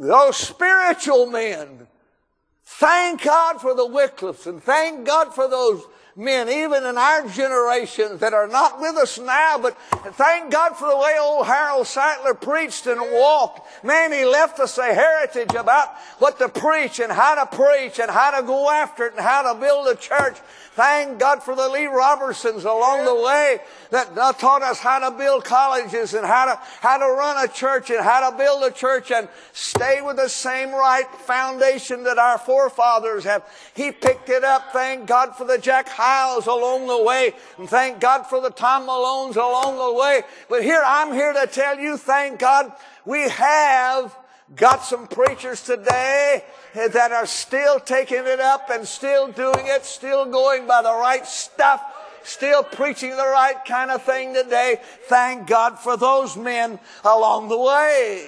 Those 0.00 0.36
spiritual 0.36 1.26
men. 1.26 1.86
Thank 2.64 3.22
God 3.22 3.60
for 3.60 3.74
the 3.74 3.86
Wycliffes 3.86 4.46
and 4.46 4.62
thank 4.62 5.06
God 5.06 5.34
for 5.34 5.48
those 5.48 5.84
men, 6.16 6.48
even 6.48 6.84
in 6.84 6.96
our 6.96 7.28
generation 7.28 8.18
that 8.18 8.32
are 8.32 8.48
not 8.48 8.80
with 8.80 8.96
us 8.96 9.18
now, 9.18 9.58
but 9.58 9.76
thank 10.14 10.50
God 10.50 10.74
for 10.76 10.88
the 10.88 10.96
way 10.96 11.16
old 11.20 11.46
Harold 11.46 11.86
Sightler 11.86 12.40
preached 12.40 12.86
and 12.86 13.00
walked. 13.12 13.84
Man, 13.84 14.12
he 14.12 14.24
left 14.24 14.58
us 14.58 14.78
a 14.78 14.94
heritage 14.94 15.54
about 15.54 15.94
what 16.18 16.38
to 16.38 16.48
preach 16.48 16.98
and 17.00 17.12
how 17.12 17.34
to 17.42 17.56
preach 17.56 17.98
and 17.98 18.10
how 18.10 18.38
to 18.38 18.46
go 18.46 18.70
after 18.70 19.06
it 19.06 19.12
and 19.12 19.22
how 19.22 19.52
to 19.52 19.60
build 19.60 19.88
a 19.88 19.94
church. 19.94 20.38
Thank 20.80 21.18
God 21.18 21.42
for 21.42 21.54
the 21.54 21.68
Lee 21.68 21.84
Robertsons 21.84 22.64
along 22.64 23.04
the 23.04 23.14
way 23.14 23.58
that 23.90 24.14
taught 24.38 24.62
us 24.62 24.78
how 24.78 25.10
to 25.10 25.14
build 25.14 25.44
colleges 25.44 26.14
and 26.14 26.24
how 26.24 26.46
to, 26.46 26.58
how 26.80 26.96
to 26.96 27.04
run 27.04 27.44
a 27.44 27.52
church 27.52 27.90
and 27.90 28.02
how 28.02 28.30
to 28.30 28.34
build 28.34 28.62
a 28.62 28.70
church 28.70 29.10
and 29.10 29.28
stay 29.52 30.00
with 30.00 30.16
the 30.16 30.30
same 30.30 30.70
right 30.70 31.04
foundation 31.26 32.04
that 32.04 32.16
our 32.16 32.38
forefathers 32.38 33.24
have. 33.24 33.44
He 33.74 33.92
picked 33.92 34.30
it 34.30 34.42
up. 34.42 34.72
Thank 34.72 35.06
God 35.06 35.36
for 35.36 35.44
the 35.44 35.58
Jack 35.58 35.86
Hyles 35.86 36.46
along 36.46 36.86
the 36.86 37.02
way. 37.02 37.34
And 37.58 37.68
thank 37.68 38.00
God 38.00 38.22
for 38.22 38.40
the 38.40 38.48
Tom 38.48 38.86
Malones 38.86 39.36
along 39.36 39.76
the 39.76 40.00
way. 40.00 40.22
But 40.48 40.62
here, 40.62 40.82
I'm 40.82 41.12
here 41.12 41.34
to 41.34 41.46
tell 41.46 41.78
you, 41.78 41.98
thank 41.98 42.38
God 42.38 42.72
we 43.04 43.28
have 43.28 44.16
got 44.54 44.82
some 44.84 45.06
preachers 45.06 45.62
today 45.62 46.44
that 46.74 47.12
are 47.12 47.26
still 47.26 47.78
taking 47.78 48.26
it 48.26 48.40
up 48.40 48.70
and 48.70 48.86
still 48.86 49.28
doing 49.28 49.66
it, 49.66 49.84
still 49.84 50.26
going 50.26 50.66
by 50.66 50.82
the 50.82 50.92
right 50.92 51.26
stuff, 51.26 51.82
still 52.22 52.62
preaching 52.62 53.10
the 53.10 53.16
right 53.16 53.64
kind 53.66 53.90
of 53.90 54.02
thing 54.02 54.34
today. 54.34 54.80
Thank 55.08 55.46
God 55.46 55.78
for 55.78 55.96
those 55.96 56.36
men 56.36 56.78
along 57.04 57.48
the 57.48 57.58
way. 57.58 58.26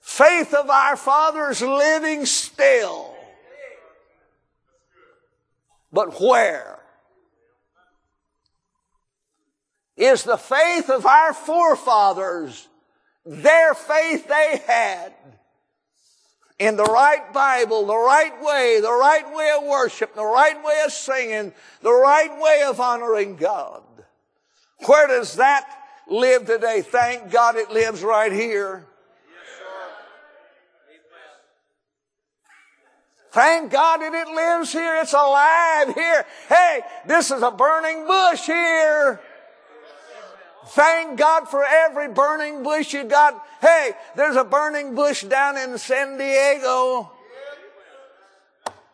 Faith 0.00 0.54
of 0.54 0.70
our 0.70 0.96
fathers 0.96 1.60
living 1.60 2.24
still. 2.26 3.14
But 5.92 6.20
where? 6.20 6.78
Is 9.96 10.24
the 10.24 10.36
faith 10.36 10.90
of 10.90 11.06
our 11.06 11.32
forefathers, 11.32 12.68
their 13.26 13.74
faith 13.74 14.28
they 14.28 14.62
had, 14.66 15.12
in 16.58 16.76
the 16.76 16.84
right 16.84 17.32
Bible, 17.34 17.84
the 17.84 17.96
right 17.96 18.32
way, 18.42 18.80
the 18.80 18.92
right 18.92 19.34
way 19.34 19.52
of 19.58 19.64
worship, 19.64 20.14
the 20.14 20.24
right 20.24 20.56
way 20.64 20.82
of 20.86 20.92
singing, 20.92 21.52
the 21.82 21.92
right 21.92 22.40
way 22.40 22.64
of 22.66 22.80
honoring 22.80 23.36
God. 23.36 23.82
Where 24.86 25.06
does 25.06 25.34
that 25.36 25.68
live 26.08 26.46
today? 26.46 26.82
Thank 26.82 27.30
God 27.30 27.56
it 27.56 27.70
lives 27.70 28.02
right 28.02 28.32
here. 28.32 28.86
Thank 33.32 33.70
God 33.70 33.98
that 33.98 34.14
it 34.14 34.28
lives 34.34 34.72
here. 34.72 34.96
It's 35.02 35.12
alive 35.12 35.94
here. 35.94 36.24
Hey, 36.48 36.80
this 37.06 37.30
is 37.30 37.42
a 37.42 37.50
burning 37.50 38.06
bush 38.06 38.46
here. 38.46 39.20
Thank 40.68 41.18
God 41.18 41.48
for 41.48 41.64
every 41.64 42.08
burning 42.08 42.62
bush 42.62 42.92
you 42.92 43.04
got. 43.04 43.40
Hey, 43.60 43.92
there's 44.16 44.36
a 44.36 44.44
burning 44.44 44.94
bush 44.94 45.22
down 45.22 45.56
in 45.56 45.78
San 45.78 46.18
Diego. 46.18 47.12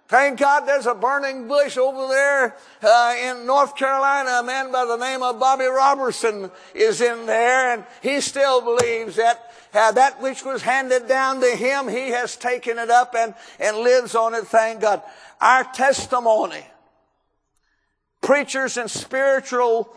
Thank 0.08 0.40
God 0.40 0.66
there's 0.66 0.84
a 0.84 0.94
burning 0.94 1.48
bush 1.48 1.78
over 1.78 2.06
there 2.08 2.54
uh, 2.82 3.14
in 3.18 3.46
North 3.46 3.74
Carolina. 3.74 4.40
A 4.40 4.42
man 4.42 4.70
by 4.70 4.84
the 4.84 4.98
name 4.98 5.22
of 5.22 5.40
Bobby 5.40 5.64
Robertson 5.64 6.50
is 6.74 7.00
in 7.00 7.24
there, 7.24 7.72
and 7.72 7.86
he 8.02 8.20
still 8.20 8.60
believes 8.60 9.16
that 9.16 9.52
uh, 9.72 9.90
that 9.92 10.20
which 10.20 10.44
was 10.44 10.60
handed 10.60 11.08
down 11.08 11.40
to 11.40 11.56
him, 11.56 11.88
he 11.88 12.10
has 12.10 12.36
taken 12.36 12.78
it 12.78 12.90
up 12.90 13.14
and, 13.16 13.34
and 13.58 13.78
lives 13.78 14.14
on 14.14 14.34
it. 14.34 14.46
Thank 14.46 14.82
God. 14.82 15.02
Our 15.40 15.64
testimony, 15.64 16.66
preachers 18.20 18.76
and 18.76 18.90
spiritual 18.90 19.96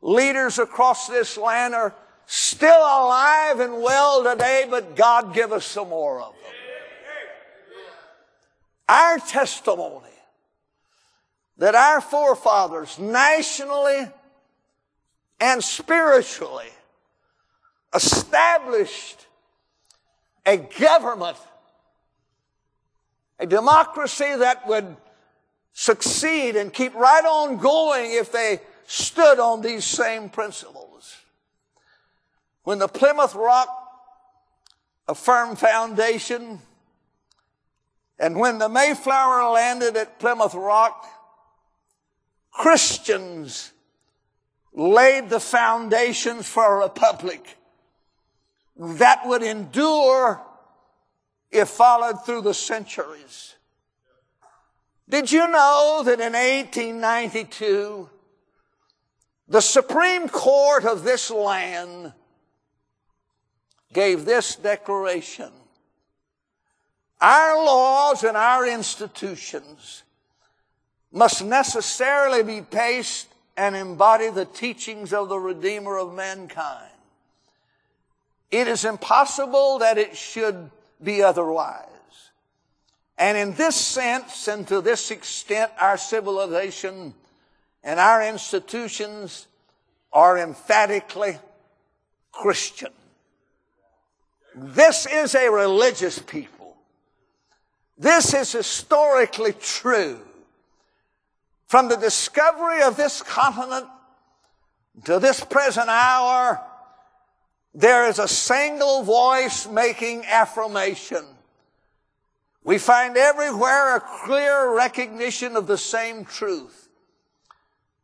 leaders 0.00 0.58
across 0.58 1.08
this 1.08 1.36
land 1.36 1.74
are 1.74 1.94
still 2.26 2.78
alive 2.78 3.60
and 3.60 3.82
well 3.82 4.22
today, 4.22 4.66
but 4.68 4.96
God 4.96 5.34
give 5.34 5.52
us 5.52 5.64
some 5.64 5.88
more 5.88 6.20
of 6.20 6.32
them. 6.32 6.52
Our 8.88 9.18
testimony 9.18 10.04
that 11.58 11.74
our 11.74 12.00
forefathers 12.00 12.98
nationally 12.98 14.06
and 15.40 15.62
spiritually 15.62 16.68
established 17.94 19.26
a 20.46 20.56
government, 20.56 21.36
a 23.38 23.46
democracy 23.46 24.36
that 24.36 24.66
would 24.68 24.96
succeed 25.72 26.56
and 26.56 26.72
keep 26.72 26.94
right 26.94 27.24
on 27.24 27.58
going 27.58 28.12
if 28.12 28.32
they 28.32 28.60
stood 28.90 29.38
on 29.38 29.60
these 29.60 29.84
same 29.84 30.30
principles. 30.30 31.14
When 32.62 32.78
the 32.78 32.88
Plymouth 32.88 33.34
Rock, 33.34 33.68
a 35.06 35.14
firm 35.14 35.56
foundation, 35.56 36.60
and 38.18 38.40
when 38.40 38.56
the 38.56 38.70
Mayflower 38.70 39.52
landed 39.52 39.94
at 39.98 40.18
Plymouth 40.18 40.54
Rock, 40.54 41.06
Christians 42.50 43.72
laid 44.72 45.28
the 45.28 45.38
foundations 45.40 46.48
for 46.48 46.80
a 46.80 46.84
republic 46.84 47.58
that 48.74 49.20
would 49.26 49.42
endure 49.42 50.40
if 51.50 51.68
followed 51.68 52.24
through 52.24 52.40
the 52.40 52.54
centuries. 52.54 53.54
Did 55.10 55.30
you 55.30 55.46
know 55.46 56.02
that 56.06 56.20
in 56.20 56.32
1892, 56.32 58.08
the 59.48 59.60
Supreme 59.60 60.28
Court 60.28 60.84
of 60.84 61.04
this 61.04 61.30
land 61.30 62.12
gave 63.92 64.24
this 64.24 64.56
declaration. 64.56 65.50
Our 67.20 67.56
laws 67.56 68.22
and 68.24 68.36
our 68.36 68.66
institutions 68.66 70.02
must 71.10 71.42
necessarily 71.42 72.42
be 72.42 72.60
based 72.60 73.28
and 73.56 73.74
embody 73.74 74.30
the 74.30 74.44
teachings 74.44 75.12
of 75.12 75.28
the 75.28 75.38
Redeemer 75.38 75.98
of 75.98 76.14
mankind. 76.14 76.92
It 78.50 78.68
is 78.68 78.84
impossible 78.84 79.78
that 79.80 79.98
it 79.98 80.16
should 80.16 80.70
be 81.02 81.22
otherwise. 81.22 81.86
And 83.16 83.36
in 83.36 83.54
this 83.54 83.74
sense 83.74 84.46
and 84.46 84.66
to 84.68 84.80
this 84.80 85.10
extent, 85.10 85.72
our 85.80 85.96
civilization 85.96 87.14
and 87.88 87.98
our 87.98 88.22
institutions 88.22 89.46
are 90.12 90.36
emphatically 90.36 91.38
Christian. 92.30 92.92
This 94.54 95.06
is 95.06 95.34
a 95.34 95.50
religious 95.50 96.18
people. 96.18 96.76
This 97.96 98.34
is 98.34 98.52
historically 98.52 99.54
true. 99.54 100.20
From 101.66 101.88
the 101.88 101.96
discovery 101.96 102.82
of 102.82 102.98
this 102.98 103.22
continent 103.22 103.86
to 105.04 105.18
this 105.18 105.42
present 105.42 105.88
hour, 105.88 106.60
there 107.72 108.06
is 108.06 108.18
a 108.18 108.28
single 108.28 109.02
voice 109.02 109.66
making 109.66 110.26
affirmation. 110.26 111.24
We 112.62 112.76
find 112.76 113.16
everywhere 113.16 113.96
a 113.96 114.00
clear 114.26 114.76
recognition 114.76 115.56
of 115.56 115.66
the 115.66 115.78
same 115.78 116.26
truth. 116.26 116.87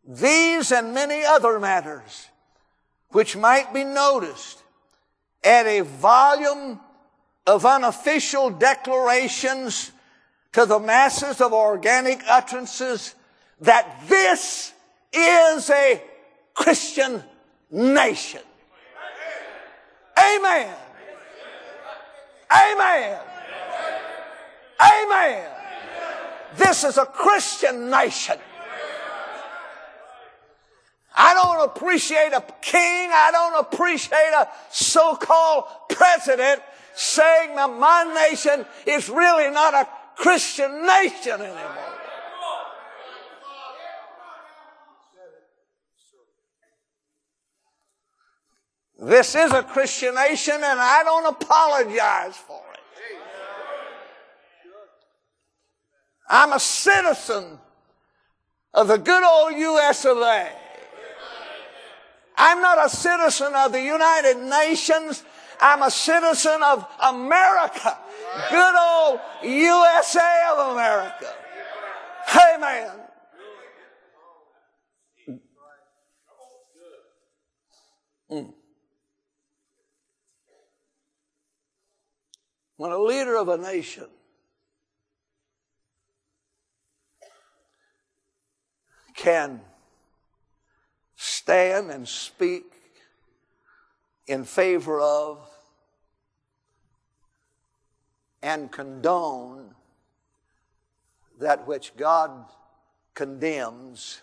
These 0.06 0.70
and 0.72 0.92
many 0.92 1.24
other 1.24 1.58
matters, 1.58 2.28
which 3.10 3.36
might 3.36 3.72
be 3.72 3.84
noticed 3.84 4.62
at 5.42 5.66
a 5.66 5.80
volume 5.80 6.80
of 7.46 7.64
unofficial 7.64 8.50
declarations 8.50 9.92
to 10.52 10.66
the 10.66 10.78
masses 10.78 11.40
of 11.40 11.52
organic 11.52 12.22
utterances 12.28 13.14
that 13.60 14.02
this 14.08 14.72
is 15.12 15.70
a 15.70 16.02
Christian 16.54 17.22
nation. 17.70 18.40
Amen. 20.18 20.74
Amen. 22.52 23.20
Amen. 24.80 25.50
This 26.56 26.84
is 26.84 26.98
a 26.98 27.06
Christian 27.06 27.90
nation. 27.90 28.38
I 31.14 31.32
don't 31.34 31.70
appreciate 31.70 32.32
a 32.32 32.42
king. 32.60 33.10
I 33.12 33.30
don't 33.32 33.60
appreciate 33.60 34.32
a 34.34 34.48
so-called 34.70 35.64
president 35.88 36.60
saying 36.94 37.54
that 37.54 37.70
my 37.70 38.28
nation 38.28 38.66
is 38.86 39.08
really 39.08 39.50
not 39.50 39.74
a 39.74 39.88
Christian 40.16 40.84
nation 40.84 41.40
anymore. 41.40 41.94
This 48.98 49.34
is 49.34 49.52
a 49.52 49.62
Christian 49.62 50.14
nation 50.14 50.54
and 50.54 50.80
I 50.80 51.02
don't 51.04 51.26
apologize 51.26 52.36
for 52.36 52.62
it. 52.72 52.80
I'm 56.28 56.52
a 56.52 56.60
citizen 56.60 57.58
of 58.72 58.88
the 58.88 58.96
good 58.96 59.22
old 59.22 59.56
US 59.56 60.04
of 60.06 60.18
A. 60.18 60.63
I'm 62.36 62.60
not 62.60 62.84
a 62.84 62.88
citizen 62.88 63.54
of 63.54 63.72
the 63.72 63.82
United 63.82 64.38
Nations. 64.38 65.24
I'm 65.60 65.82
a 65.82 65.90
citizen 65.90 66.62
of 66.62 66.86
America. 67.00 67.98
Good 68.50 68.74
old 68.76 69.20
USA 69.44 70.42
of 70.52 70.72
America. 70.72 71.34
Amen. 72.54 72.90
Mm. 78.30 78.52
When 82.76 82.90
a 82.90 82.98
leader 82.98 83.36
of 83.36 83.48
a 83.48 83.56
nation 83.56 84.08
can 89.14 89.60
stand 91.44 91.90
and 91.90 92.08
speak 92.08 92.64
in 94.26 94.44
favor 94.44 94.98
of 94.98 95.46
and 98.42 98.72
condone 98.72 99.74
that 101.38 101.66
which 101.68 101.94
God 101.98 102.30
condemns, 103.12 104.22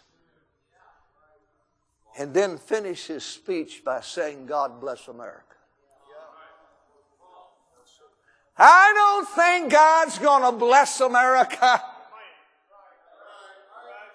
and 2.18 2.34
then 2.34 2.58
finish 2.58 3.06
his 3.06 3.24
speech 3.24 3.84
by 3.86 4.02
saying, 4.02 4.48
God 4.48 4.82
bless 4.82 5.08
America. 5.08 5.44
I 8.58 8.94
don't 8.96 9.30
think 9.30 9.72
God's 9.72 10.18
going 10.18 10.42
to 10.42 10.58
bless 10.58 11.00
America 11.02 11.84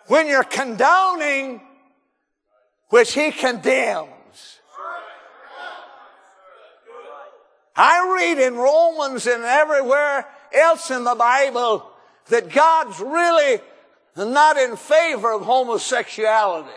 when 0.09 0.27
you're 0.27 0.43
condoning 0.43 1.61
which 2.89 3.15
he 3.15 3.31
condemns. 3.31 4.61
I 7.75 8.15
read 8.17 8.39
in 8.39 8.55
Romans 8.55 9.27
and 9.27 9.43
everywhere 9.45 10.27
else 10.53 10.91
in 10.91 11.05
the 11.05 11.15
Bible 11.15 11.87
that 12.29 12.49
God's 12.49 12.99
really 13.01 13.61
not 14.17 14.57
in 14.57 14.77
favor 14.77 15.33
of 15.33 15.43
homosexuality. 15.43 16.71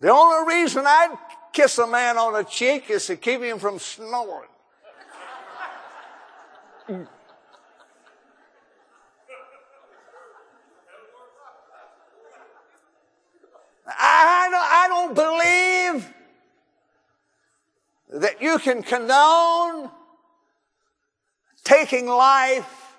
The 0.00 0.10
only 0.10 0.54
reason 0.54 0.84
I'd 0.86 1.16
kiss 1.52 1.78
a 1.78 1.86
man 1.86 2.16
on 2.18 2.34
the 2.34 2.42
cheek 2.42 2.90
is 2.90 3.06
to 3.06 3.16
keep 3.16 3.42
him 3.42 3.58
from 3.58 3.78
snoring. 3.78 4.48
I 13.98 14.48
don't, 14.50 14.68
I 14.72 14.86
don't 14.88 15.14
believe 15.14 16.14
that 18.22 18.42
you 18.42 18.58
can 18.58 18.82
condone 18.82 19.90
taking 21.64 22.06
life 22.06 22.96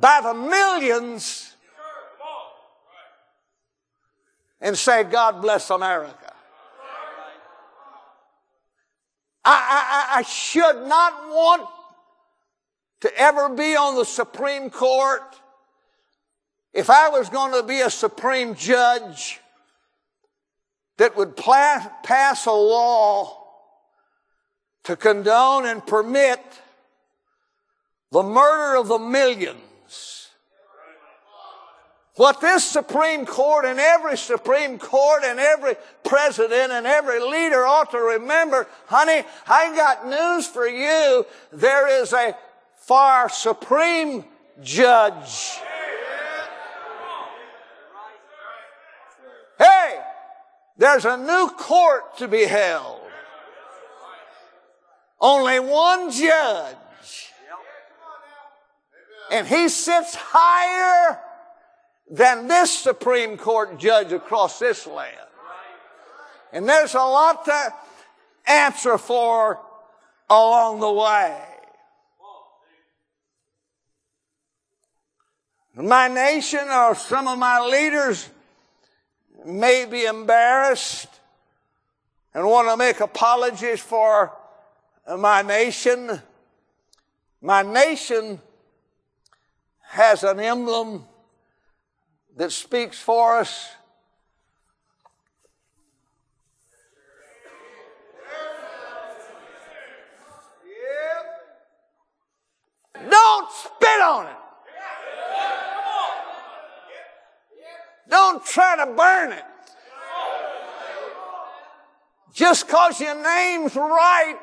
by 0.00 0.20
the 0.22 0.34
millions 0.34 1.54
and 4.60 4.76
say, 4.76 5.04
God 5.04 5.40
bless 5.40 5.70
America. 5.70 6.32
I, 9.44 10.08
I, 10.14 10.18
I 10.18 10.22
should 10.22 10.86
not 10.86 11.28
want 11.28 11.68
to 13.00 13.16
ever 13.16 13.48
be 13.50 13.76
on 13.76 13.94
the 13.94 14.04
Supreme 14.04 14.70
Court 14.70 15.22
if 16.76 16.90
I 16.90 17.08
was 17.08 17.30
going 17.30 17.52
to 17.52 17.66
be 17.66 17.80
a 17.80 17.88
supreme 17.88 18.54
judge 18.54 19.40
that 20.98 21.16
would 21.16 21.34
pla- 21.34 21.90
pass 22.02 22.44
a 22.44 22.52
law 22.52 23.44
to 24.84 24.94
condone 24.94 25.64
and 25.64 25.84
permit 25.84 26.38
the 28.12 28.22
murder 28.22 28.78
of 28.78 28.88
the 28.88 28.98
millions, 28.98 30.28
what 32.16 32.42
this 32.42 32.62
Supreme 32.62 33.24
Court 33.24 33.64
and 33.64 33.80
every 33.80 34.18
Supreme 34.18 34.78
Court 34.78 35.22
and 35.24 35.40
every 35.40 35.76
president 36.04 36.72
and 36.72 36.86
every 36.86 37.20
leader 37.20 37.66
ought 37.66 37.90
to 37.92 37.98
remember, 37.98 38.66
honey, 38.86 39.26
I 39.46 39.74
got 39.74 40.06
news 40.06 40.46
for 40.46 40.66
you. 40.66 41.24
There 41.52 42.02
is 42.02 42.12
a 42.12 42.36
far 42.76 43.30
supreme 43.30 44.24
judge 44.62 45.58
Hey, 49.58 50.00
there's 50.78 51.04
a 51.04 51.16
new 51.16 51.48
court 51.56 52.18
to 52.18 52.28
be 52.28 52.44
held. 52.44 53.00
Only 55.20 55.58
one 55.60 56.10
judge. 56.10 56.76
And 59.30 59.46
he 59.46 59.68
sits 59.68 60.14
higher 60.14 61.18
than 62.10 62.46
this 62.46 62.78
Supreme 62.78 63.36
Court 63.36 63.78
judge 63.78 64.12
across 64.12 64.58
this 64.58 64.86
land. 64.86 65.16
And 66.52 66.68
there's 66.68 66.94
a 66.94 66.98
lot 66.98 67.44
to 67.46 67.74
answer 68.46 68.98
for 68.98 69.60
along 70.30 70.80
the 70.80 70.92
way. 70.92 71.42
My 75.74 76.08
nation 76.08 76.68
or 76.70 76.94
some 76.94 77.28
of 77.28 77.38
my 77.38 77.60
leaders 77.60 78.30
may 79.46 79.86
be 79.86 80.04
embarrassed 80.04 81.08
and 82.34 82.46
want 82.46 82.68
to 82.68 82.76
make 82.76 83.00
apologies 83.00 83.80
for 83.80 84.32
my 85.18 85.42
nation. 85.42 86.20
My 87.40 87.62
nation 87.62 88.40
has 89.82 90.24
an 90.24 90.40
emblem 90.40 91.04
that 92.36 92.52
speaks 92.52 92.98
for 92.98 93.38
us. 93.38 93.70
Don't 103.08 103.50
spit 103.52 104.00
on 104.02 104.26
it. 104.26 104.45
Don't 108.08 108.44
try 108.44 108.76
to 108.76 108.92
burn 108.92 109.32
it. 109.32 109.44
Just 112.32 112.68
cause 112.68 113.00
your 113.00 113.14
name's 113.14 113.74
Wright, 113.74 114.36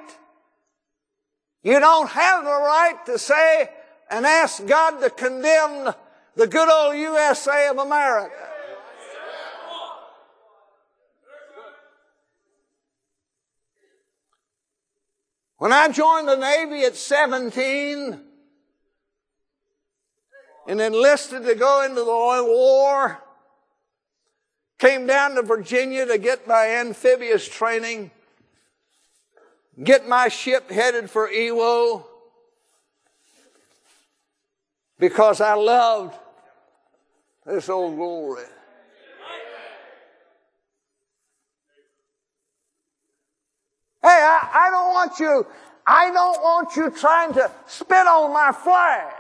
you 1.62 1.80
don't 1.80 2.10
have 2.10 2.44
the 2.44 2.50
right 2.50 3.06
to 3.06 3.20
say 3.20 3.70
and 4.10 4.26
ask 4.26 4.66
God 4.66 5.00
to 5.00 5.10
condemn 5.10 5.94
the 6.36 6.48
good 6.48 6.70
old 6.70 6.98
USA 6.98 7.68
of 7.68 7.78
America. 7.78 8.50
When 15.58 15.72
I 15.72 15.88
joined 15.90 16.28
the 16.28 16.36
Navy 16.36 16.84
at 16.84 16.96
17 16.96 18.20
and 20.68 20.82
enlisted 20.82 21.46
to 21.46 21.56
go 21.56 21.84
into 21.84 22.02
the 22.02 22.06
war, 22.06 23.24
came 24.84 25.08
down 25.08 25.34
to 25.36 25.42
Virginia 25.42 26.06
to 26.06 26.18
get 26.18 26.46
my 26.46 26.68
amphibious 26.68 27.48
training, 27.48 28.12
get 29.82 30.10
my 30.10 30.28
ship 30.28 30.70
headed 30.70 31.10
for 31.10 31.30
Iwo, 31.30 32.04
because 35.00 35.40
I 35.40 35.54
loved 35.54 36.20
this 37.46 37.70
old 37.70 37.96
glory. 37.96 38.44
Hey, 44.02 44.10
I, 44.10 44.50
I 44.54 44.70
don't 44.70 44.94
want 44.94 45.18
you, 45.18 45.48
I 45.88 46.12
don't 46.12 46.42
want 46.42 46.76
you 46.76 46.90
trying 46.90 47.34
to 47.36 47.50
spit 47.68 48.06
on 48.06 48.34
my 48.34 48.52
flag. 48.52 49.14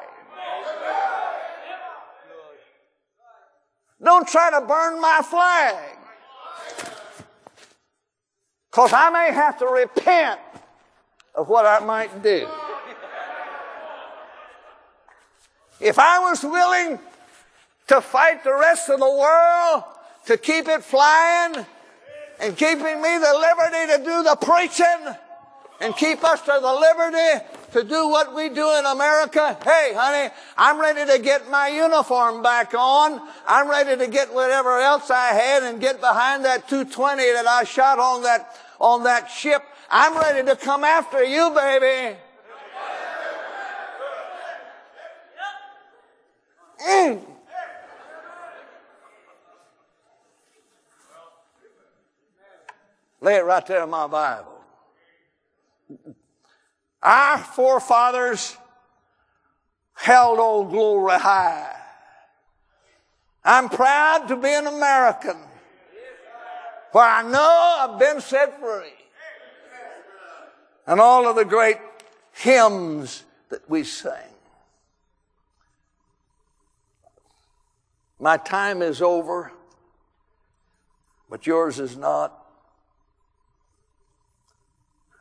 Don't 4.03 4.27
try 4.27 4.51
to 4.51 4.61
burn 4.61 4.99
my 4.99 5.21
flag. 5.23 5.97
Because 8.69 8.91
I 8.91 9.09
may 9.09 9.31
have 9.31 9.57
to 9.59 9.65
repent 9.65 10.39
of 11.35 11.47
what 11.47 11.65
I 11.65 11.79
might 11.79 12.21
do. 12.21 12.47
If 15.79 15.99
I 15.99 16.19
was 16.19 16.43
willing 16.43 16.99
to 17.87 18.01
fight 18.01 18.43
the 18.43 18.53
rest 18.53 18.89
of 18.89 18.99
the 18.99 19.09
world 19.09 19.83
to 20.25 20.37
keep 20.37 20.67
it 20.67 20.83
flying 20.83 21.65
and 22.39 22.57
keeping 22.57 23.01
me 23.01 23.17
the 23.17 23.33
liberty 23.33 23.91
to 23.91 24.03
do 24.03 24.23
the 24.23 24.37
preaching 24.41 25.15
and 25.81 25.95
keep 25.95 26.23
us 26.23 26.41
to 26.41 26.57
the 26.61 26.73
liberty 26.73 27.45
to 27.73 27.83
do 27.83 28.07
what 28.07 28.36
we 28.36 28.49
do 28.49 28.77
in 28.77 28.86
America. 28.86 29.57
Hey, 29.63 29.93
honey, 29.95 30.33
I'm 30.57 30.79
ready 30.79 31.12
to 31.12 31.19
get 31.19 31.49
my 31.49 31.67
uniform 31.67 32.41
back 32.41 32.73
on. 32.73 33.19
I'm 33.47 33.69
ready 33.69 33.97
to 33.97 34.09
get 34.09 34.33
whatever 34.33 34.79
else 34.79 35.09
I 35.09 35.27
had 35.29 35.63
and 35.63 35.81
get 35.81 35.99
behind 35.99 36.45
that 36.45 36.69
220 36.69 37.23
that 37.33 37.47
I 37.47 37.63
shot 37.63 37.99
on 37.99 38.23
that, 38.23 38.55
on 38.79 39.03
that 39.03 39.29
ship. 39.29 39.63
I'm 39.89 40.17
ready 40.17 40.47
to 40.47 40.55
come 40.55 40.83
after 40.83 41.23
you, 41.23 41.49
baby. 41.49 42.17
Mm. 46.88 47.21
Lay 53.21 53.36
it 53.36 53.45
right 53.45 53.65
there 53.65 53.83
in 53.83 53.89
my 53.89 54.05
Bible. 54.05 54.62
Our 57.03 57.37
forefathers 57.37 58.55
held 59.93 60.39
old 60.39 60.69
glory 60.69 61.19
high. 61.19 61.75
I'm 63.43 63.67
proud 63.67 64.29
to 64.29 64.37
be 64.37 64.47
an 64.47 64.67
American 64.67 65.35
where 66.93 67.03
I 67.03 67.23
know 67.23 67.77
I've 67.79 67.99
been 67.99 68.21
set 68.21 68.57
free. 68.57 68.93
And 70.87 71.01
all 71.01 71.27
of 71.27 71.35
the 71.35 71.43
great 71.43 71.77
hymns 72.31 73.23
that 73.49 73.69
we 73.69 73.83
sing. 73.83 74.11
My 78.17 78.37
time 78.37 78.81
is 78.81 79.01
over, 79.01 79.51
but 81.29 81.45
yours 81.45 81.79
is 81.79 81.97
not. 81.97 82.37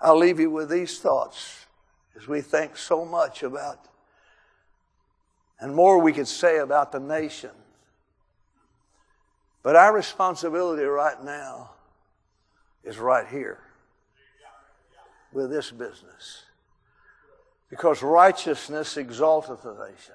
I'll 0.01 0.19
leave 0.19 0.39
you 0.39 0.51
with 0.51 0.69
these 0.69 1.01
thoughts 1.01 1.62
as 2.17 2.29
we 2.29 2.41
think 2.41 2.77
so 2.77 3.05
much 3.05 3.43
about, 3.43 3.87
and 5.59 5.75
more 5.75 5.99
we 5.99 6.13
could 6.13 6.29
say 6.29 6.59
about 6.59 6.93
the 6.93 7.01
nation. 7.01 7.51
But 9.63 9.77
our 9.77 9.95
responsibility 9.95 10.83
right 10.83 11.23
now 11.23 11.71
is 12.83 12.99
right 12.99 13.27
here 13.29 13.61
with 15.33 15.51
this 15.51 15.71
business. 15.71 16.45
Because 17.71 18.03
righteousness 18.03 18.97
exalteth 18.97 19.65
a 19.65 19.75
nation. 19.91 20.15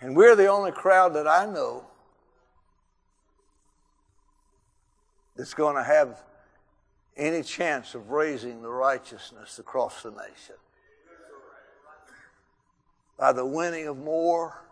And 0.00 0.16
we're 0.16 0.36
the 0.36 0.46
only 0.46 0.70
crowd 0.70 1.14
that 1.14 1.26
I 1.26 1.44
know 1.44 1.84
that's 5.36 5.54
going 5.54 5.76
to 5.76 5.82
have 5.82 6.22
any 7.18 7.42
chance 7.42 7.94
of 7.94 8.10
raising 8.10 8.62
the 8.62 8.70
righteousness 8.70 9.58
across 9.58 10.02
the 10.02 10.10
nation. 10.10 10.54
By 13.18 13.32
the 13.32 13.44
winning 13.44 13.88
of 13.88 13.98
more 13.98 14.62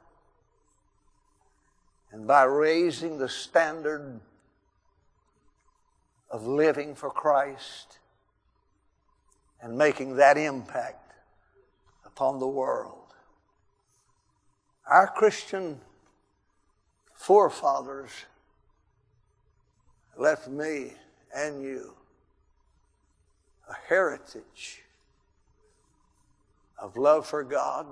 and 2.12 2.26
by 2.26 2.44
raising 2.44 3.18
the 3.18 3.28
standard 3.28 4.20
of 6.30 6.46
living 6.46 6.94
for 6.94 7.10
Christ 7.10 7.98
and 9.60 9.76
making 9.76 10.16
that 10.16 10.38
impact 10.38 11.12
upon 12.04 12.38
the 12.38 12.46
world. 12.46 13.12
Our 14.86 15.08
Christian 15.08 15.80
forefathers 17.14 18.10
left 20.16 20.46
me 20.46 20.92
and 21.34 21.60
you 21.60 21.92
a 23.68 23.74
heritage 23.88 24.82
of 26.78 26.96
love 26.96 27.26
for 27.26 27.42
God, 27.42 27.86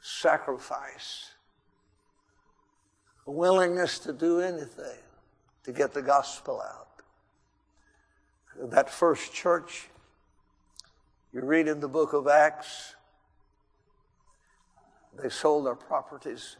sacrifice, 0.00 1.30
a 3.26 3.30
willingness 3.30 3.98
to 4.00 4.12
do 4.12 4.40
anything 4.40 5.02
to 5.64 5.72
get 5.72 5.92
the 5.94 6.02
gospel 6.02 6.60
out. 6.60 6.88
That 8.70 8.90
first 8.90 9.32
church, 9.32 9.88
you 11.32 11.40
read 11.40 11.66
in 11.66 11.80
the 11.80 11.88
book 11.88 12.12
of 12.12 12.28
Acts, 12.28 12.94
they 15.20 15.28
sold 15.28 15.66
their 15.66 15.74
properties, 15.74 16.56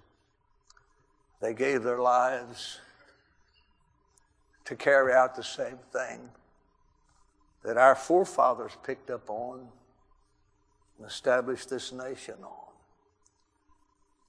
they 1.40 1.54
gave 1.54 1.82
their 1.82 2.00
lives 2.00 2.80
to 4.64 4.74
carry 4.74 5.12
out 5.12 5.36
the 5.36 5.44
same 5.44 5.78
thing 5.92 6.30
that 7.64 7.78
our 7.78 7.94
forefathers 7.94 8.72
picked 8.84 9.10
up 9.10 9.28
on 9.30 9.66
and 10.98 11.06
established 11.06 11.70
this 11.70 11.92
nation 11.92 12.36
on. 12.42 12.72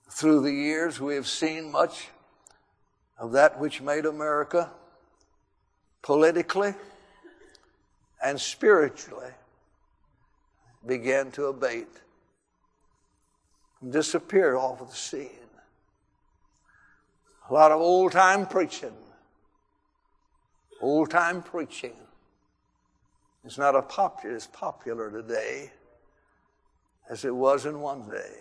Through 0.10 0.42
the 0.42 0.54
years, 0.54 1.02
we 1.02 1.16
have 1.16 1.28
seen 1.28 1.72
much 1.72 2.08
of 3.20 3.34
that 3.34 3.60
which 3.60 3.82
made 3.82 4.06
America 4.06 4.72
politically 6.02 6.74
and 8.24 8.40
spiritually 8.40 9.32
begin 10.86 11.32
to 11.32 11.46
abate 11.46 11.88
and 13.82 13.92
disappear 13.92 14.56
off 14.56 14.80
of 14.80 14.90
the 14.90 14.96
scene. 14.96 15.30
A 17.50 17.54
lot 17.54 17.72
of 17.72 17.82
old 17.82 18.14
time 18.14 18.46
preaching, 18.46 18.96
old 20.82 21.12
time 21.12 21.44
preaching 21.44 21.94
it's 23.46 23.58
not 23.58 23.76
as 23.76 23.84
popular, 23.88 24.36
as 24.36 24.48
popular 24.48 25.12
today 25.12 25.72
as 27.10 27.24
it 27.24 27.36
was 27.36 27.66
in 27.66 27.80
one 27.80 28.10
day. 28.10 28.34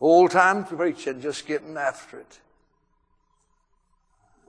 Old 0.00 0.30
time 0.30 0.64
preaching, 0.64 1.20
just 1.20 1.46
getting 1.46 1.76
after 1.76 2.20
it. 2.20 2.40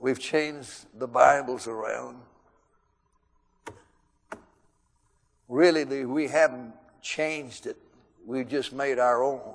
We've 0.00 0.18
changed 0.18 0.86
the 0.98 1.06
Bibles 1.06 1.68
around. 1.68 2.16
Really, 5.48 6.04
we 6.06 6.26
haven't 6.28 6.72
changed 7.02 7.66
it. 7.66 7.76
We've 8.26 8.48
just 8.48 8.72
made 8.72 8.98
our 8.98 9.22
own. 9.22 9.54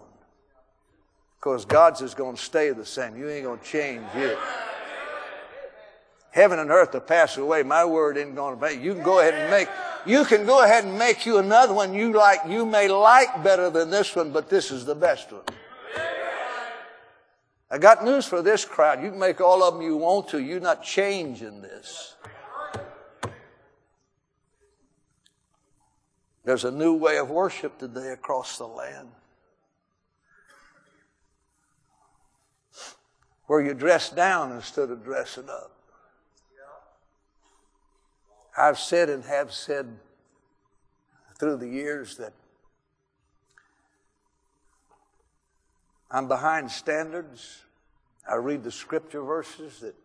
Because 1.40 1.66
God's 1.66 2.02
is 2.02 2.14
going 2.14 2.36
to 2.36 2.42
stay 2.42 2.70
the 2.72 2.86
same. 2.86 3.18
You 3.18 3.30
ain't 3.30 3.46
going 3.46 3.60
to 3.60 3.66
change 3.66 4.06
it. 4.16 4.38
Heaven 6.32 6.60
and 6.60 6.70
earth 6.70 6.94
will 6.94 7.02
pass 7.02 7.38
away. 7.38 7.64
My 7.64 7.86
word 7.86 8.18
isn't 8.18 8.36
going 8.36 8.56
to 8.56 8.62
pass. 8.62 8.76
You 8.76 8.94
can 8.94 9.04
go 9.04 9.20
ahead 9.20 9.34
and 9.34 9.50
make, 9.50 9.68
you 10.06 10.24
can 10.26 10.46
go 10.46 10.64
ahead 10.64 10.86
and 10.86 10.98
make 10.98 11.26
you 11.26 11.40
another 11.40 11.74
one 11.74 11.94
you 11.94 12.14
like, 12.14 12.42
you 12.48 12.66
may 12.66 12.88
like 12.88 13.44
better 13.44 13.70
than 13.70 13.90
this 13.90 14.16
one, 14.16 14.32
but 14.32 14.50
this 14.50 14.72
is 14.72 14.86
the 14.86 14.96
best 14.96 15.32
one. 15.32 15.42
I 17.72 17.78
got 17.78 18.04
news 18.04 18.26
for 18.26 18.42
this 18.42 18.66
crowd. 18.66 19.04
You 19.04 19.12
can 19.12 19.20
make 19.20 19.42
all 19.42 19.64
of 19.64 19.76
them 19.76 19.84
you 19.84 19.98
want 19.98 20.30
to. 20.30 20.40
You're 20.40 20.60
not 20.60 20.84
changing 20.84 21.62
this. 21.62 22.16
There's 26.44 26.66
a 26.66 26.72
new 26.72 26.96
way 26.96 27.18
of 27.18 27.30
worship 27.30 27.78
today 27.78 28.10
across 28.10 28.58
the 28.58 28.66
land. 28.66 29.10
Where 33.46 33.62
you 33.62 33.76
dress 33.76 34.10
down 34.10 34.52
instead 34.52 34.90
of 34.90 35.04
dressing 35.04 35.50
up. 35.50 35.79
I've 38.58 38.80
said 38.80 39.10
and 39.10 39.24
have 39.24 39.54
said 39.54 39.88
through 41.40 41.58
the 41.58 41.68
years 41.68 42.18
that 42.18 42.34
I'm 46.12 46.28
behind 46.28 46.72
standards. 46.72 47.64
I 48.30 48.36
read 48.36 48.64
the 48.64 48.72
scripture 48.72 49.24
verses 49.24 49.80
that 49.80 49.96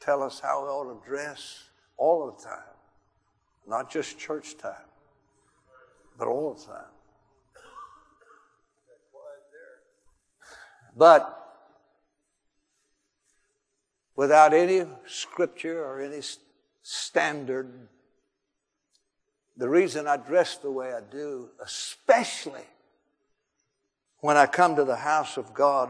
tell 0.00 0.22
us 0.22 0.40
how 0.40 0.62
we 0.62 0.68
ought 0.68 1.00
to 1.02 1.08
dress 1.08 1.68
all 1.96 2.30
the 2.30 2.42
time, 2.42 2.58
not 3.66 3.90
just 3.90 4.18
church 4.18 4.56
time, 4.56 4.74
but 6.18 6.28
all 6.28 6.54
the 6.54 6.64
time. 6.64 6.84
But 10.96 11.36
without 14.16 14.52
any 14.52 14.84
scripture 15.06 15.84
or 15.84 16.00
any 16.00 16.20
standard, 16.90 17.88
the 19.56 19.68
reason 19.68 20.08
I 20.08 20.16
dress 20.16 20.56
the 20.56 20.72
way 20.72 20.92
I 20.92 21.00
do, 21.00 21.50
especially 21.62 22.66
when 24.18 24.36
I 24.36 24.46
come 24.46 24.74
to 24.74 24.84
the 24.84 24.96
house 24.96 25.36
of 25.36 25.54
God, 25.54 25.88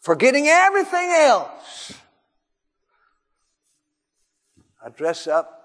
forgetting 0.00 0.46
everything 0.46 1.10
else. 1.10 1.92
I 4.84 4.90
dress 4.90 5.26
up. 5.26 5.56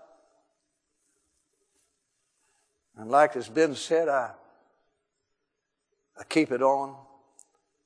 And 2.98 3.12
like 3.12 3.36
has 3.36 3.48
been 3.48 3.76
said, 3.76 4.10
I, 4.10 4.32
I 6.18 6.24
keep 6.24 6.52
it 6.52 6.64
on. 6.64 6.96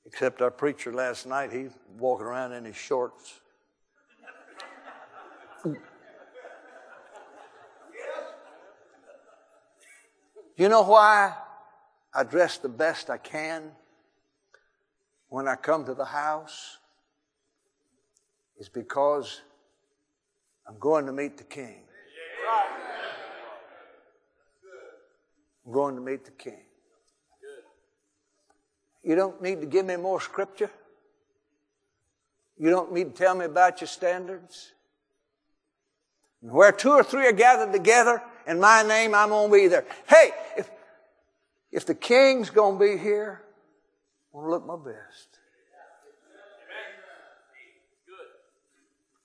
Except 0.06 0.42
our 0.42 0.52
preacher 0.52 0.94
last 0.94 1.28
night, 1.28 1.52
he's 1.52 1.72
walking 1.98 2.26
around 2.26 2.54
in 2.54 2.64
his 2.64 2.78
shorts. 2.78 3.42
You 10.58 10.68
know 10.68 10.84
why? 10.84 11.34
I 12.14 12.24
dress 12.24 12.58
the 12.58 12.70
best 12.70 13.10
I 13.10 13.18
can 13.18 13.72
when 15.30 15.48
I 15.48 15.56
come 15.56 15.86
to 15.86 15.94
the 15.94 16.06
house 16.06 16.80
is 18.58 18.68
because 18.68 19.42
I'm 20.68 20.78
going 20.80 21.06
to 21.06 21.14
meet 21.14 21.38
the 21.38 21.44
king. 21.44 21.84
I'm 25.66 25.72
going 25.72 25.96
to 25.96 26.02
meet 26.02 26.26
the 26.26 26.32
king. 26.32 26.62
You 29.04 29.16
don't 29.16 29.42
need 29.42 29.62
to 29.62 29.68
give 29.68 29.86
me 29.86 29.96
more 29.96 30.20
scripture. 30.20 30.72
You 32.58 32.70
don't 32.70 32.92
need 32.92 33.16
to 33.16 33.24
tell 33.24 33.34
me 33.36 33.46
about 33.46 33.80
your 33.80 33.88
standards. 33.88 34.74
Where 36.42 36.72
two 36.72 36.92
or 36.92 37.04
three 37.04 37.28
are 37.28 37.34
gathered 37.34 37.74
together 37.74 38.22
in 38.48 38.60
my 38.60 38.84
name, 38.84 39.14
I'm 39.14 39.30
going 39.30 39.50
to 39.50 39.58
be 39.58 39.68
there. 39.68 39.86
Hey, 40.08 40.32
if, 40.58 40.70
if 41.72 41.86
the 41.86 41.96
king's 41.96 42.50
going 42.50 42.80
to 42.80 42.86
be 42.86 42.98
here, 42.98 43.42
I 44.34 44.38
want 44.38 44.48
to 44.48 44.52
look 44.52 44.66
my 44.66 44.78
best. 44.78 45.40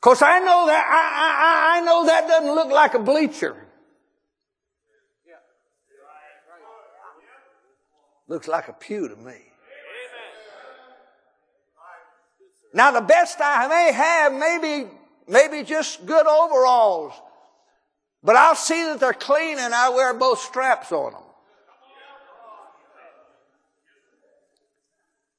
Cause 0.00 0.20
I 0.20 0.38
know 0.40 0.66
that 0.66 0.85
I, 0.87 1.79
I, 1.79 1.79
I 1.79 1.85
know 1.87 2.05
that 2.05 2.29
doesn't 2.29 2.55
look 2.55 2.68
like 2.68 2.92
a 2.92 2.98
bleacher. 2.98 3.57
Looks 8.29 8.48
like 8.48 8.68
a 8.68 8.72
pew 8.74 9.09
to 9.09 9.16
me. 9.16 9.37
Now 12.74 12.90
the 12.90 13.00
best 13.00 13.38
I 13.40 13.68
may 13.68 13.92
have, 13.92 14.33
maybe, 14.35 14.90
maybe 15.28 15.62
just 15.62 16.04
good 16.06 16.26
overalls. 16.26 17.12
But 18.22 18.37
I'll 18.37 18.54
see 18.54 18.82
that 18.84 19.00
they're 19.00 19.12
clean 19.12 19.58
and 19.58 19.74
I 19.74 19.90
wear 19.90 20.14
both 20.14 20.40
straps 20.40 20.92
on 20.92 21.12
them. 21.12 21.22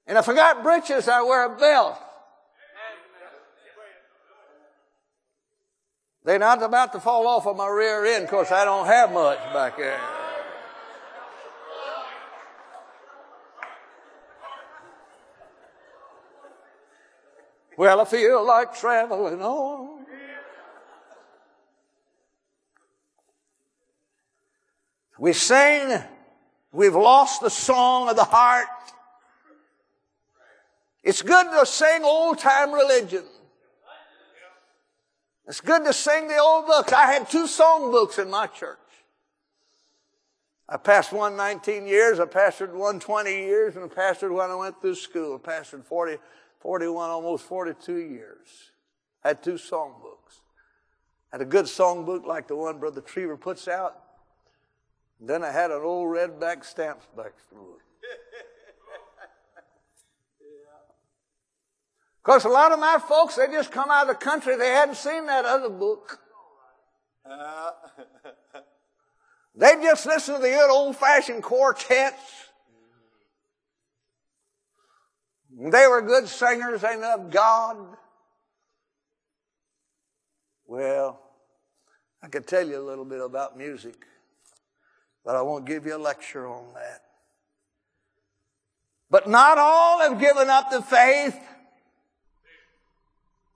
And 0.08 0.18
if 0.18 0.30
I 0.30 0.36
got 0.36 0.62
breeches, 0.62 1.08
I 1.08 1.22
wear 1.24 1.46
a 1.46 1.58
belt. 1.58 1.98
They're 6.24 6.40
not 6.40 6.62
about 6.62 6.92
to 6.94 7.00
fall 7.00 7.28
off 7.28 7.46
of 7.46 7.56
my 7.56 7.68
rear 7.68 8.06
end 8.06 8.26
because 8.26 8.52
I 8.52 8.66
don't 8.66 8.88
have 8.88 9.12
much 9.12 9.38
back 9.54 9.78
there. 9.78 10.15
Well, 17.78 18.02
I 18.02 18.06
feel 18.06 18.46
like 18.46 18.76
traveling 18.76 19.42
on. 19.42 20.06
We 25.18 25.34
sing, 25.34 26.04
we've 26.72 26.96
lost 26.96 27.42
the 27.42 27.50
song 27.50 28.10
of 28.10 28.16
the 28.16 28.24
heart. 28.26 28.68
It's 31.04 31.22
good 31.22 31.48
to 31.58 31.66
sing 31.66 32.04
old 32.04 32.40
time 32.40 32.74
religion. 32.74 33.24
It's 35.48 35.62
good 35.62 35.86
to 35.86 35.94
sing 35.94 36.28
the 36.28 36.38
old 36.38 36.66
books. 36.66 36.92
I 36.92 37.14
had 37.14 37.30
two 37.30 37.48
song 37.48 37.92
books 37.92 38.18
in 38.18 38.30
my 38.30 38.48
church. 38.48 38.80
I 40.68 40.78
passed 40.78 41.14
one 41.14 41.38
19 41.38 41.86
years, 41.86 42.20
I 42.20 42.26
pastored 42.26 42.74
one 42.74 43.00
20 43.00 43.30
years, 43.30 43.76
and 43.76 43.86
I 43.86 43.88
pastored 43.88 44.34
when 44.34 44.50
I 44.50 44.56
went 44.56 44.82
through 44.82 44.96
school. 44.96 45.40
I 45.44 45.48
pastored 45.48 45.86
40, 45.86 46.18
41, 46.66 47.12
almost 47.12 47.44
42 47.46 47.96
years. 47.98 48.72
I 49.24 49.28
had 49.28 49.44
two 49.44 49.56
song 49.56 49.98
books. 50.02 50.40
I 51.32 51.36
had 51.36 51.42
a 51.42 51.46
good 51.46 51.68
song 51.68 52.06
book 52.06 52.26
like 52.26 52.48
the 52.48 52.56
one 52.56 52.80
Brother 52.80 53.02
Triever 53.02 53.40
puts 53.40 53.68
out. 53.68 54.02
Then 55.22 55.44
I 55.44 55.52
had 55.52 55.70
an 55.70 55.84
old 55.84 56.08
redback 56.10 56.66
stamps 56.66 57.06
book. 57.16 57.36
Because 62.24 62.46
a 62.46 62.50
lot 62.50 62.72
of 62.72 62.80
my 62.80 62.98
folks, 63.08 63.36
they 63.36 63.46
just 63.46 63.72
come 63.72 63.92
out 63.92 64.10
of 64.10 64.20
the 64.20 64.26
country, 64.26 64.58
they 64.58 64.70
hadn't 64.70 64.96
seen 64.96 65.28
that 65.28 65.46
other 65.46 65.70
book. 65.70 66.20
they 69.56 69.74
just 69.84 70.08
listen 70.08 70.34
to 70.34 70.42
the 70.42 70.50
good 70.50 70.72
old 70.72 70.98
fashioned 70.98 71.44
quartets. 71.44 72.45
They 75.58 75.88
were 75.88 76.02
good 76.02 76.28
singers, 76.28 76.82
they 76.82 76.98
loved 76.98 77.32
God. 77.32 77.78
Well, 80.68 81.22
I 82.22 82.28
could 82.28 82.46
tell 82.46 82.68
you 82.68 82.80
a 82.80 82.84
little 82.84 83.06
bit 83.06 83.22
about 83.22 83.58
music, 83.58 84.06
but 85.24 85.36
I 85.36 85.42
won't 85.42 85.66
give 85.66 85.86
you 85.86 85.96
a 85.96 85.98
lecture 85.98 86.48
on 86.48 86.66
that. 86.74 87.04
But 89.10 89.30
not 89.30 89.58
all 89.58 90.00
have 90.00 90.20
given 90.20 90.50
up 90.50 90.72
the 90.72 90.82
faith 90.82 91.40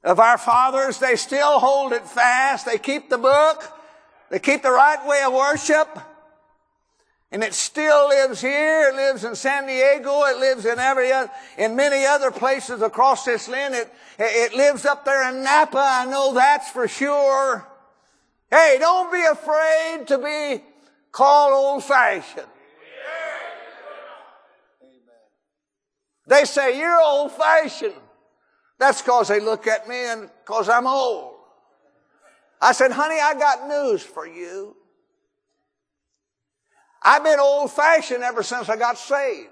of 0.03 0.19
our 0.19 0.38
fathers. 0.38 0.99
They 0.99 1.15
still 1.15 1.59
hold 1.59 1.91
it 1.91 2.07
fast. 2.07 2.65
They 2.65 2.77
keep 2.77 3.09
the 3.09 3.17
book. 3.17 3.63
They 4.29 4.39
keep 4.39 4.62
the 4.62 4.71
right 4.71 5.06
way 5.06 5.23
of 5.25 5.33
worship. 5.33 5.87
And 7.32 7.44
it 7.44 7.54
still 7.54 8.10
lives 8.10 8.42
here. 8.42 8.90
It 8.90 8.96
lives 8.96 9.23
in 9.23 9.36
San 9.36 9.67
Diego. 9.67 10.23
It 10.23 10.40
lives 10.40 10.65
in 10.65 10.80
every 10.80 11.12
other, 11.12 11.32
in 11.58 11.75
many 11.75 12.06
other 12.06 12.32
places 12.32 12.82
across 12.82 13.23
this 13.23 13.48
land. 13.48 13.75
It, 13.75 13.94
it 14.17 14.56
lives 14.56 14.86
up 14.86 15.06
there 15.06 15.30
in 15.30 15.44
Napa. 15.44 15.77
I 15.77 16.06
know 16.06 16.34
that's 16.34 16.71
for 16.71 16.88
sure. 16.88 17.67
Hey, 18.50 18.77
don't 18.80 19.12
be 19.12 19.23
afraid 19.23 20.08
to 20.08 20.17
be 20.17 20.63
called 21.12 21.54
old 21.54 21.84
fashioned. 21.84 22.48
They 26.25 26.46
say 26.46 26.80
you're 26.80 27.02
old 27.02 27.32
fashioned. 27.32 27.94
That's 28.80 29.02
because 29.02 29.27
they 29.27 29.40
look 29.40 29.67
at 29.67 29.88
me 29.88 29.96
and 29.96 30.30
because 30.46 30.69
I'm 30.69 30.88
old. 30.88 31.36
I 32.62 32.71
said, 32.71 32.92
honey, 32.92 33.19
I 33.21 33.34
got 33.36 33.67
news 33.67 34.02
for 34.02 34.27
you. 34.27 34.75
I've 37.02 37.23
been 37.23 37.39
old 37.39 37.71
fashioned 37.71 38.23
ever 38.23 38.43
since 38.43 38.69
I 38.69 38.75
got 38.75 38.97
saved. 38.97 39.50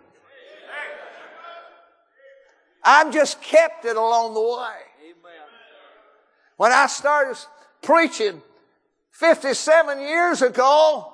I've 2.83 3.11
just 3.11 3.41
kept 3.41 3.85
it 3.85 3.97
along 3.97 4.33
the 4.33 4.41
way. 4.41 4.87
When 6.55 6.71
I 6.71 6.87
started 6.87 7.37
preaching 7.81 8.41
57 9.11 9.99
years 9.99 10.41
ago, 10.41 11.13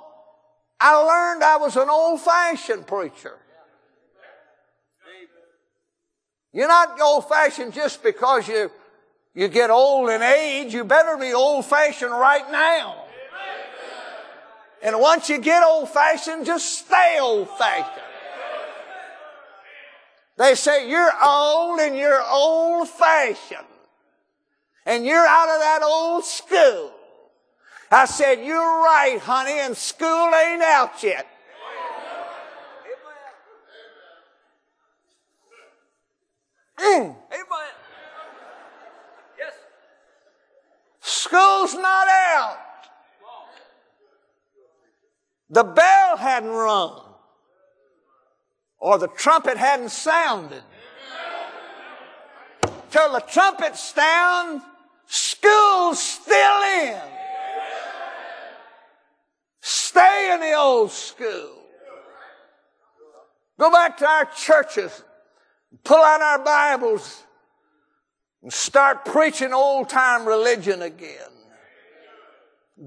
I 0.79 0.95
learned 0.95 1.43
I 1.43 1.57
was 1.57 1.75
an 1.75 1.89
old 1.89 2.21
fashioned 2.21 2.88
preacher. 2.88 3.38
You're 6.51 6.67
not 6.67 6.99
old 7.01 7.27
fashioned 7.27 7.73
just 7.73 8.03
because 8.03 8.47
you, 8.47 8.69
you 9.34 9.47
get 9.47 9.71
old 9.71 10.09
in 10.09 10.21
age. 10.21 10.73
You 10.73 10.84
better 10.84 11.17
be 11.17 11.34
old 11.34 11.65
fashioned 11.65 12.11
right 12.11 12.49
now. 12.51 13.02
And 14.84 14.99
once 14.99 15.29
you 15.29 15.39
get 15.39 15.63
old 15.63 15.89
fashioned, 15.89 16.45
just 16.45 16.79
stay 16.79 17.17
old 17.19 17.49
fashioned. 17.57 18.03
They 20.38 20.55
say 20.55 20.89
you're 20.89 21.11
old 21.23 21.79
and 21.79 21.95
you're 21.95 22.21
old 22.21 22.89
fashioned. 22.89 23.59
And 24.86 25.05
you're 25.05 25.25
out 25.25 25.47
of 25.47 25.59
that 25.61 25.79
old 25.84 26.25
school. 26.25 26.91
I 27.89 28.03
said, 28.05 28.43
you're 28.43 28.57
right, 28.57 29.19
honey, 29.21 29.59
and 29.59 29.77
school 29.77 30.31
ain't 30.36 30.61
out 30.61 31.01
yet. 31.01 31.27
Mm. 36.77 37.01
Amen. 37.05 37.15
Yes. 39.39 39.53
School's 40.99 41.75
not 41.75 42.07
out. 42.36 42.57
The 45.53 45.63
bell 45.63 46.17
hadn't 46.17 46.49
rung, 46.49 46.99
or 48.79 48.97
the 48.97 49.07
trumpet 49.07 49.55
hadn't 49.55 49.91
sounded. 49.91 50.63
Till 52.89 53.13
the 53.13 53.19
trumpet 53.19 53.75
sound, 53.75 54.63
school's 55.05 56.01
still 56.01 56.63
in. 56.81 56.99
Stay 59.61 60.31
in 60.33 60.39
the 60.39 60.53
old 60.53 60.89
school. 60.91 61.61
Go 63.59 63.69
back 63.69 63.97
to 63.97 64.07
our 64.07 64.25
churches, 64.25 65.03
pull 65.83 66.01
out 66.01 66.21
our 66.23 66.39
Bibles, 66.39 67.21
and 68.41 68.51
start 68.51 69.05
preaching 69.05 69.53
old 69.53 69.87
time 69.87 70.25
religion 70.25 70.81
again. 70.81 71.29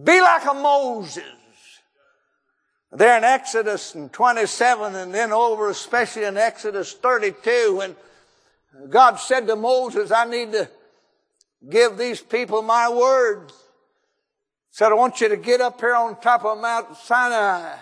Be 0.02 0.20
like 0.20 0.44
a 0.46 0.54
Moses. 0.54 1.22
There 2.92 3.16
in 3.16 3.24
Exodus 3.24 3.96
27 4.12 4.94
and 4.94 5.12
then 5.12 5.32
over 5.32 5.70
especially 5.70 6.24
in 6.24 6.36
Exodus 6.36 6.92
32 6.92 7.76
when 7.76 7.96
God 8.88 9.16
said 9.16 9.46
to 9.46 9.56
Moses, 9.56 10.10
I 10.10 10.24
need 10.24 10.52
to 10.52 10.68
give 11.68 11.98
these 11.98 12.20
people 12.20 12.62
my 12.62 12.88
words. 12.88 13.54
Said, 14.70 14.92
I 14.92 14.94
want 14.94 15.20
you 15.20 15.28
to 15.30 15.36
get 15.36 15.60
up 15.60 15.80
here 15.80 15.94
on 15.94 16.20
top 16.20 16.44
of 16.44 16.60
Mount 16.60 16.96
Sinai. 16.98 17.76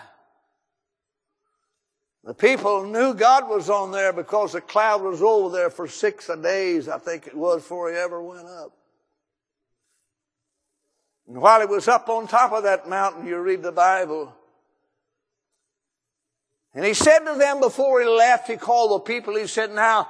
The 2.23 2.33
people 2.33 2.85
knew 2.85 3.13
God 3.13 3.47
was 3.47 3.69
on 3.69 3.91
there 3.91 4.11
because 4.11 4.53
the 4.53 4.61
cloud 4.61 5.03
was 5.03 5.21
over 5.21 5.55
there 5.55 5.69
for 5.69 5.87
six 5.87 6.27
days, 6.41 6.87
I 6.89 6.97
think 6.97 7.27
it 7.27 7.35
was, 7.35 7.61
before 7.61 7.91
he 7.91 7.97
ever 7.97 8.21
went 8.21 8.47
up. 8.47 8.71
And 11.27 11.39
while 11.39 11.59
he 11.59 11.67
was 11.67 11.87
up 11.87 12.09
on 12.09 12.27
top 12.27 12.51
of 12.51 12.63
that 12.63 12.89
mountain, 12.89 13.27
you 13.27 13.37
read 13.39 13.61
the 13.61 13.71
Bible, 13.71 14.33
and 16.75 16.83
he 16.83 16.93
said 16.93 17.19
to 17.19 17.35
them 17.35 17.61
before 17.61 18.01
he 18.01 18.07
left, 18.07 18.49
he 18.49 18.57
called 18.57 18.91
the 18.91 18.99
people, 19.05 19.35
he 19.37 19.47
said, 19.47 19.73
Now, 19.73 20.09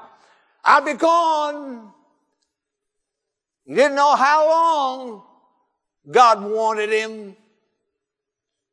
I'll 0.63 0.83
be 0.83 0.93
gone. 0.93 1.91
He 3.65 3.75
didn't 3.75 3.95
know 3.95 4.15
how 4.15 4.49
long 4.49 5.23
God 6.09 6.43
wanted 6.43 6.89
him. 6.89 7.35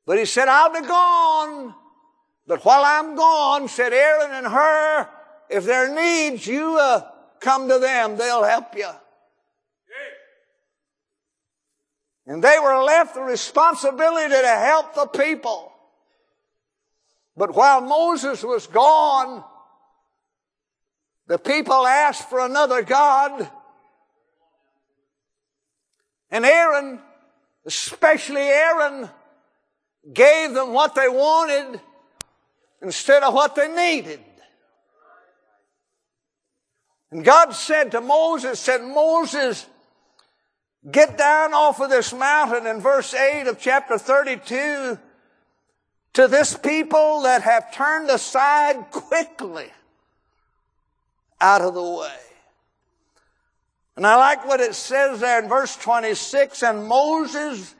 But 0.06 0.18
he 0.18 0.24
said, 0.24 0.48
I'll 0.48 0.72
be 0.72 0.86
gone. 0.86 1.74
But 2.46 2.64
while 2.64 2.82
I'm 2.82 3.14
gone, 3.14 3.68
said 3.68 3.92
Aaron 3.92 4.32
and 4.32 4.46
Hur, 4.46 5.08
if 5.50 5.64
there 5.64 5.94
needs, 5.94 6.46
you 6.46 6.78
uh, 6.78 7.02
come 7.40 7.68
to 7.68 7.78
them. 7.78 8.16
They'll 8.16 8.42
help 8.42 8.74
you. 8.74 8.88
And 12.26 12.42
they 12.42 12.56
were 12.62 12.82
left 12.82 13.14
the 13.14 13.20
responsibility 13.20 14.30
to 14.30 14.48
help 14.48 14.94
the 14.94 15.06
people. 15.06 15.71
But 17.36 17.54
while 17.54 17.80
Moses 17.80 18.42
was 18.42 18.66
gone, 18.66 19.42
the 21.26 21.38
people 21.38 21.86
asked 21.86 22.28
for 22.28 22.40
another 22.40 22.82
God. 22.82 23.50
And 26.30 26.44
Aaron, 26.44 27.00
especially 27.66 28.42
Aaron, 28.42 29.08
gave 30.12 30.52
them 30.52 30.72
what 30.72 30.94
they 30.94 31.08
wanted 31.08 31.80
instead 32.82 33.22
of 33.22 33.32
what 33.32 33.54
they 33.54 33.68
needed. 33.68 34.20
And 37.10 37.24
God 37.24 37.50
said 37.54 37.92
to 37.92 38.00
Moses, 38.00 38.58
said, 38.58 38.82
Moses, 38.82 39.66
get 40.90 41.16
down 41.16 41.54
off 41.54 41.80
of 41.80 41.90
this 41.90 42.12
mountain 42.12 42.66
in 42.66 42.80
verse 42.80 43.14
8 43.14 43.46
of 43.46 43.60
chapter 43.60 43.98
32 43.98 44.98
to 46.14 46.28
this 46.28 46.56
people 46.56 47.22
that 47.22 47.42
have 47.42 47.72
turned 47.74 48.10
aside 48.10 48.90
quickly 48.90 49.70
out 51.40 51.62
of 51.62 51.74
the 51.74 51.82
way. 51.82 52.16
And 53.96 54.06
I 54.06 54.16
like 54.16 54.46
what 54.46 54.60
it 54.60 54.74
says 54.74 55.20
there 55.20 55.42
in 55.42 55.48
verse 55.48 55.76
26, 55.76 56.62
and 56.62 56.86
Moses 56.86 57.74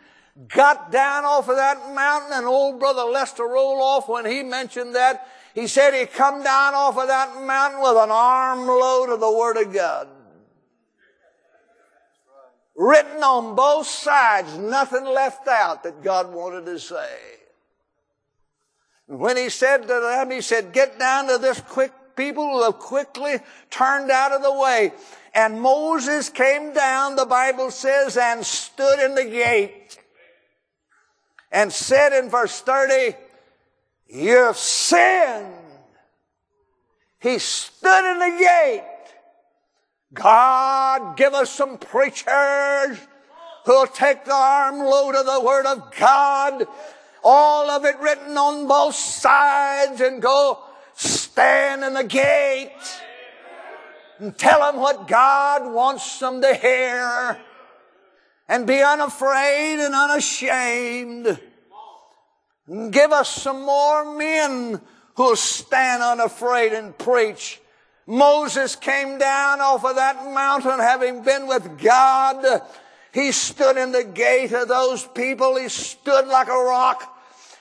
got 0.49 0.91
down 0.91 1.24
off 1.24 1.49
of 1.49 1.57
that 1.57 1.95
mountain, 1.95 2.33
and 2.33 2.47
old 2.47 2.78
brother 2.78 3.03
Lester 3.03 3.45
Roloff, 3.45 4.09
when 4.09 4.26
he 4.26 4.43
mentioned 4.43 4.95
that, 4.95 5.26
he 5.55 5.66
said 5.66 5.93
he 5.93 6.07
come 6.07 6.43
down 6.43 6.74
off 6.74 6.99
of 6.99 7.09
that 7.09 7.43
mountain 7.43 7.80
with 7.80 7.97
an 7.97 8.11
armload 8.11 9.11
of 9.11 9.20
the 9.20 9.33
Word 9.33 9.57
of 9.59 9.72
God. 9.72 10.09
Written 12.74 13.22
on 13.22 13.55
both 13.55 13.87
sides, 13.87 14.57
nothing 14.57 15.05
left 15.05 15.47
out 15.47 15.83
that 15.83 16.03
God 16.03 16.33
wanted 16.33 16.64
to 16.66 16.78
say. 16.78 17.18
When 19.07 19.36
he 19.36 19.48
said 19.48 19.82
to 19.82 19.86
them, 19.86 20.30
he 20.30 20.40
said, 20.40 20.72
get 20.72 20.98
down 20.98 21.28
to 21.28 21.38
this 21.38 21.61
quick 21.61 21.92
people 22.16 22.50
who 22.50 22.62
have 22.62 22.78
quickly 22.78 23.36
turned 23.70 24.11
out 24.11 24.32
of 24.32 24.42
the 24.42 24.53
way. 24.53 24.92
And 25.34 25.61
Moses 25.61 26.28
came 26.28 26.72
down, 26.72 27.16
the 27.16 27.26
Bible 27.26 27.70
says, 27.70 28.16
and 28.16 28.44
stood 28.44 28.98
in 29.00 29.14
the 29.14 29.24
gate 29.24 29.98
and 31.50 31.72
said 31.72 32.12
in 32.12 32.30
verse 32.30 32.61
30, 32.61 33.16
you've 34.09 34.57
sinned. 34.57 35.55
He 37.20 37.38
stood 37.38 38.12
in 38.12 38.18
the 38.18 38.38
gate. 38.38 38.84
God, 40.14 41.16
give 41.16 41.34
us 41.34 41.50
some 41.50 41.78
preachers 41.78 42.98
who'll 43.64 43.86
take 43.86 44.24
the 44.24 44.34
armload 44.34 45.14
of 45.14 45.24
the 45.24 45.40
Word 45.40 45.66
of 45.66 45.94
God 45.96 46.66
all 47.22 47.70
of 47.70 47.84
it 47.84 47.98
written 48.00 48.36
on 48.36 48.66
both 48.66 48.94
sides 48.94 50.00
and 50.00 50.20
go 50.20 50.58
stand 50.94 51.84
in 51.84 51.94
the 51.94 52.04
gate 52.04 52.70
and 54.18 54.36
tell 54.36 54.60
them 54.60 54.80
what 54.80 55.08
God 55.08 55.72
wants 55.72 56.18
them 56.18 56.40
to 56.42 56.54
hear 56.54 57.40
and 58.48 58.66
be 58.66 58.82
unafraid 58.82 59.80
and 59.80 59.94
unashamed. 59.94 61.40
And 62.66 62.92
give 62.92 63.12
us 63.12 63.28
some 63.28 63.62
more 63.62 64.16
men 64.16 64.80
who'll 65.14 65.36
stand 65.36 66.02
unafraid 66.02 66.72
and 66.72 66.96
preach. 66.96 67.60
Moses 68.06 68.76
came 68.76 69.18
down 69.18 69.60
off 69.60 69.84
of 69.84 69.96
that 69.96 70.24
mountain 70.32 70.78
having 70.78 71.22
been 71.22 71.46
with 71.46 71.78
God. 71.78 72.62
He 73.12 73.32
stood 73.32 73.76
in 73.76 73.92
the 73.92 74.04
gate 74.04 74.52
of 74.52 74.68
those 74.68 75.04
people. 75.04 75.56
He 75.56 75.68
stood 75.68 76.26
like 76.26 76.48
a 76.48 76.52
rock 76.52 77.18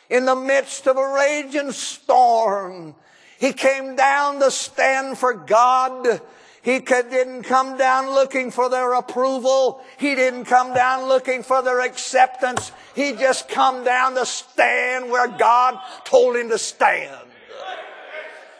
in 0.10 0.26
the 0.26 0.36
midst 0.36 0.88
of 0.88 0.98
a 0.98 1.14
raging 1.14 1.72
storm. 1.72 2.96
He 3.38 3.54
came 3.54 3.96
down 3.96 4.40
to 4.40 4.52
stand 4.52 5.18
for 5.18 5.34
God. 5.34 6.22
He 6.62 6.80
didn't 6.80 7.44
come 7.44 7.78
down 7.78 8.12
looking 8.12 8.52
for 8.52 8.70
their 8.70 8.94
approval. 8.94 9.84
He 9.98 10.16
didn't 10.16 10.46
come 10.46 10.74
down 10.74 11.08
looking 11.08 11.44
for 11.44 11.62
their 11.62 11.82
acceptance. 11.82 12.72
He 12.94 13.14
just 13.14 13.50
come 13.50 13.84
down 13.84 14.16
to 14.16 14.26
stand 14.26 15.10
where 15.10 15.28
God 15.28 15.80
told 16.04 16.36
him 16.36 16.50
to 16.50 16.58
stand. 16.58 17.28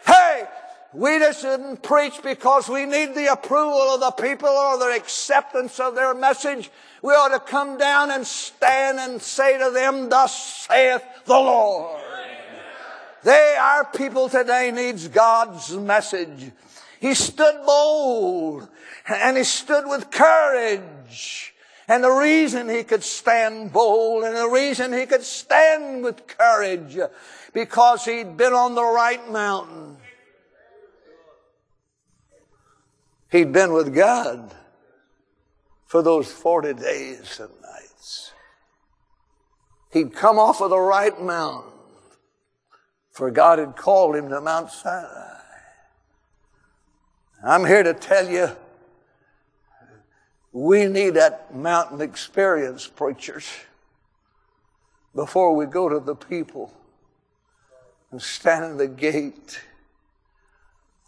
Hey, 0.04 0.44
we 0.92 1.18
just 1.18 1.42
didn't 1.42 1.82
preach 1.82 2.22
because 2.22 2.68
we 2.68 2.84
need 2.84 3.14
the 3.14 3.32
approval 3.32 3.94
of 3.94 4.00
the 4.00 4.10
people 4.10 4.48
or 4.48 4.78
the 4.78 4.94
acceptance 4.94 5.80
of 5.80 5.94
their 5.94 6.14
message. 6.14 6.70
We 7.02 7.12
ought 7.12 7.28
to 7.28 7.40
come 7.40 7.78
down 7.78 8.10
and 8.10 8.26
stand 8.26 8.98
and 8.98 9.20
say 9.20 9.58
to 9.58 9.70
them, 9.70 10.08
thus 10.08 10.66
saith 10.68 11.02
the 11.24 11.34
Lord. 11.34 12.00
They, 13.24 13.56
our 13.58 13.84
people 13.84 14.28
today 14.28 14.70
needs 14.70 15.08
God's 15.08 15.76
message. 15.76 16.50
He 17.00 17.14
stood 17.14 17.64
bold 17.64 18.68
and 19.08 19.36
he 19.36 19.44
stood 19.44 19.86
with 19.86 20.10
courage 20.10 21.52
And 21.88 22.04
the 22.04 22.10
reason 22.10 22.68
he 22.68 22.84
could 22.84 23.02
stand 23.02 23.72
bold 23.72 24.24
and 24.24 24.36
the 24.36 24.48
reason 24.48 24.92
he 24.92 25.04
could 25.04 25.24
stand 25.24 26.04
with 26.04 26.26
courage 26.26 26.98
because 27.52 28.04
he'd 28.04 28.36
been 28.36 28.52
on 28.52 28.74
the 28.74 28.84
right 28.84 29.30
mountain. 29.30 29.96
He'd 33.32 33.50
been 33.50 33.72
with 33.72 33.94
God 33.94 34.54
for 35.86 36.02
those 36.02 36.30
40 36.30 36.74
days 36.74 37.40
and 37.40 37.50
nights. 37.62 38.32
He'd 39.90 40.14
come 40.14 40.38
off 40.38 40.60
of 40.60 40.70
the 40.70 40.78
right 40.78 41.18
mountain 41.20 41.72
for 43.10 43.30
God 43.30 43.58
had 43.58 43.76
called 43.76 44.16
him 44.16 44.28
to 44.30 44.40
Mount 44.40 44.70
Sinai. 44.70 45.38
I'm 47.44 47.64
here 47.64 47.82
to 47.82 47.94
tell 47.94 48.28
you 48.28 48.50
we 50.52 50.86
need 50.86 51.10
that 51.14 51.54
mountain 51.54 52.00
experience, 52.00 52.86
preachers, 52.86 53.48
before 55.14 55.56
we 55.56 55.66
go 55.66 55.88
to 55.88 56.00
the 56.00 56.14
people 56.14 56.72
and 58.10 58.20
stand 58.20 58.64
in 58.64 58.76
the 58.76 58.88
gate 58.88 59.60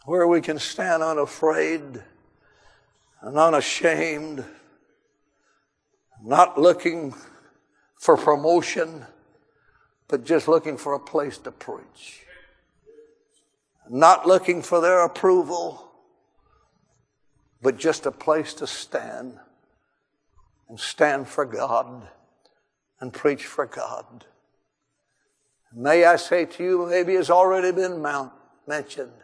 where 0.07 0.27
we 0.27 0.41
can 0.41 0.59
stand 0.59 1.03
unafraid 1.03 2.03
and 3.25 3.39
unashamed, 3.39 4.45
not 6.23 6.61
looking 6.61 7.15
for 7.99 8.19
promotion, 8.19 9.07
but 10.09 10.27
just 10.27 10.47
looking 10.47 10.77
for 10.77 10.93
a 10.93 11.01
place 11.01 11.39
to 11.39 11.51
preach. 11.51 12.21
Not 13.89 14.27
looking 14.27 14.61
for 14.61 14.83
their 14.83 15.05
approval, 15.07 15.91
but 17.63 17.79
just 17.79 18.05
a 18.05 18.11
place 18.11 18.53
to 18.55 18.67
stand 18.67 19.39
and 20.69 20.79
stand 20.79 21.27
for 21.27 21.47
God 21.47 22.07
and 23.01 23.11
preach 23.11 23.47
for 23.47 23.65
God. 23.65 24.27
May 25.75 26.05
I 26.05 26.17
say 26.17 26.45
to 26.45 26.63
you, 26.63 26.87
maybe 26.87 27.15
it's 27.15 27.31
already 27.31 27.73
been 27.73 28.03
mount, 28.03 28.33
mentioned. 28.67 29.24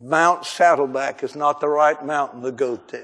Mount 0.00 0.46
Saddleback 0.46 1.22
is 1.22 1.36
not 1.36 1.60
the 1.60 1.68
right 1.68 2.02
mountain 2.04 2.40
to 2.42 2.52
go 2.52 2.76
to. 2.76 3.02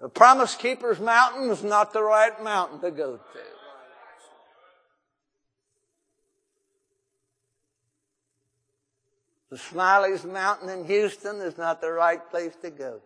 The 0.00 0.08
Promise 0.08 0.54
Keeper's 0.56 1.00
Mountain 1.00 1.50
is 1.50 1.64
not 1.64 1.92
the 1.92 2.02
right 2.02 2.42
mountain 2.44 2.80
to 2.82 2.90
go 2.90 3.16
to. 3.16 3.22
The 9.50 9.58
Smiley's 9.58 10.24
Mountain 10.24 10.68
in 10.68 10.84
Houston 10.84 11.40
is 11.40 11.56
not 11.56 11.80
the 11.80 11.90
right 11.90 12.20
place 12.30 12.54
to 12.62 12.70
go 12.70 12.96
to. 12.96 13.00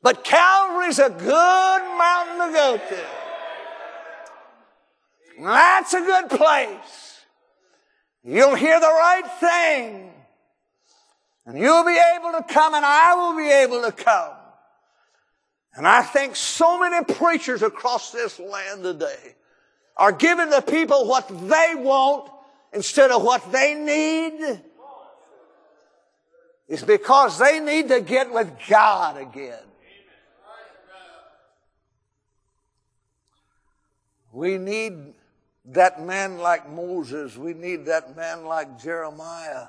But 0.00 0.22
Calvary's 0.22 1.00
a 1.00 1.10
good 1.10 1.98
mountain 1.98 2.46
to 2.46 2.52
go 2.54 2.76
to. 2.76 3.25
That's 5.38 5.94
a 5.94 6.00
good 6.00 6.30
place. 6.30 7.20
You'll 8.24 8.54
hear 8.54 8.80
the 8.80 8.86
right 8.86 9.30
thing. 9.38 10.12
And 11.44 11.58
you'll 11.58 11.84
be 11.84 11.98
able 12.16 12.32
to 12.32 12.44
come 12.52 12.74
and 12.74 12.84
I 12.84 13.14
will 13.14 13.36
be 13.36 13.48
able 13.48 13.82
to 13.82 13.92
come. 13.92 14.32
And 15.74 15.86
I 15.86 16.02
think 16.02 16.34
so 16.34 16.80
many 16.80 17.04
preachers 17.04 17.62
across 17.62 18.10
this 18.10 18.40
land 18.40 18.82
today 18.82 19.36
are 19.96 20.12
giving 20.12 20.50
the 20.50 20.62
people 20.62 21.06
what 21.06 21.28
they 21.28 21.74
want 21.76 22.30
instead 22.72 23.10
of 23.10 23.22
what 23.22 23.52
they 23.52 23.74
need. 23.74 24.60
It's 26.68 26.82
because 26.82 27.38
they 27.38 27.60
need 27.60 27.88
to 27.90 28.00
get 28.00 28.32
with 28.32 28.50
God 28.68 29.18
again. 29.18 29.62
We 34.32 34.58
need 34.58 35.14
that 35.72 36.04
man 36.04 36.38
like 36.38 36.70
Moses. 36.70 37.36
We 37.36 37.54
need 37.54 37.86
that 37.86 38.16
man 38.16 38.44
like 38.44 38.80
Jeremiah. 38.80 39.68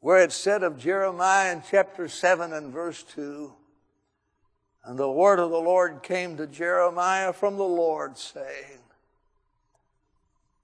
Where 0.00 0.22
it 0.22 0.32
said 0.32 0.62
of 0.62 0.78
Jeremiah 0.78 1.52
in 1.52 1.62
chapter 1.70 2.08
7 2.08 2.52
and 2.52 2.72
verse 2.72 3.04
2, 3.04 3.52
and 4.84 4.98
the 4.98 5.10
word 5.10 5.38
of 5.38 5.50
the 5.50 5.60
Lord 5.60 6.02
came 6.02 6.36
to 6.36 6.46
Jeremiah 6.48 7.32
from 7.32 7.56
the 7.56 7.62
Lord, 7.62 8.18
saying, 8.18 8.80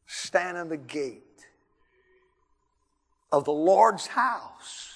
Stand 0.06 0.56
in 0.58 0.68
the 0.68 0.76
gate 0.76 1.22
of 3.30 3.44
the 3.44 3.52
Lord's 3.52 4.08
house 4.08 4.94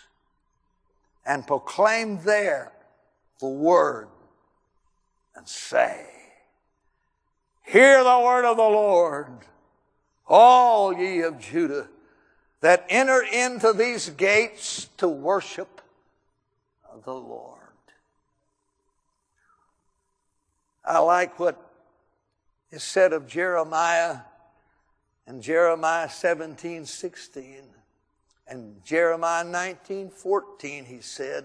and 1.24 1.46
proclaim 1.46 2.20
there 2.24 2.72
the 3.38 3.46
word 3.46 4.08
and 5.36 5.46
say, 5.46 6.21
Hear 7.62 8.02
the 8.04 8.20
word 8.20 8.44
of 8.44 8.56
the 8.56 8.62
Lord, 8.62 9.28
all 10.26 10.92
ye 10.92 11.20
of 11.22 11.38
Judah 11.38 11.88
that 12.60 12.86
enter 12.88 13.22
into 13.22 13.72
these 13.72 14.10
gates 14.10 14.88
to 14.98 15.08
worship 15.08 15.80
the 17.04 17.14
Lord. 17.14 17.58
I 20.84 20.98
like 20.98 21.38
what 21.38 21.60
is 22.70 22.82
said 22.82 23.12
of 23.12 23.26
Jeremiah 23.26 24.18
in 25.26 25.40
Jeremiah 25.40 26.08
17, 26.08 26.86
16. 26.86 27.62
And 28.48 28.84
Jeremiah 28.84 29.44
19, 29.44 30.10
14, 30.10 30.84
he 30.84 31.00
said, 31.00 31.44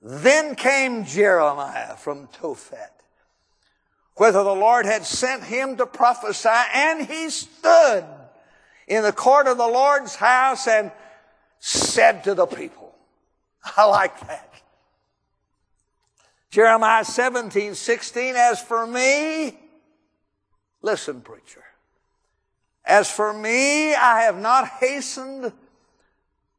Then 0.00 0.54
came 0.54 1.04
Jeremiah 1.04 1.96
from 1.96 2.28
Tophet, 2.28 2.93
whether 4.16 4.44
the 4.44 4.54
Lord 4.54 4.86
had 4.86 5.04
sent 5.04 5.44
him 5.44 5.76
to 5.76 5.86
prophesy, 5.86 6.48
and 6.72 7.06
he 7.06 7.30
stood 7.30 8.04
in 8.86 9.02
the 9.02 9.12
court 9.12 9.46
of 9.46 9.56
the 9.56 9.66
Lord's 9.66 10.14
house 10.14 10.68
and 10.68 10.92
said 11.58 12.24
to 12.24 12.34
the 12.34 12.46
people, 12.46 12.94
I 13.76 13.84
like 13.84 14.18
that. 14.28 14.50
Jeremiah 16.50 17.04
17, 17.04 17.74
16, 17.74 18.36
as 18.36 18.60
for 18.60 18.86
me, 18.86 19.58
listen, 20.82 21.20
preacher. 21.20 21.64
As 22.84 23.10
for 23.10 23.32
me, 23.32 23.94
I 23.94 24.22
have 24.22 24.38
not 24.38 24.68
hastened 24.68 25.52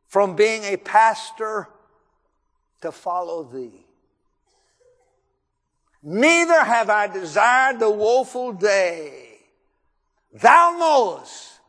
from 0.07 0.35
being 0.35 0.63
a 0.63 0.75
pastor 0.75 1.69
to 2.81 2.91
follow 2.91 3.43
thee. 3.43 3.84
Neither 6.07 6.63
have 6.63 6.91
I 6.91 7.07
desired 7.07 7.79
the 7.79 7.89
woeful 7.89 8.53
day. 8.53 9.39
Thou 10.31 10.75
knowest 10.77 11.59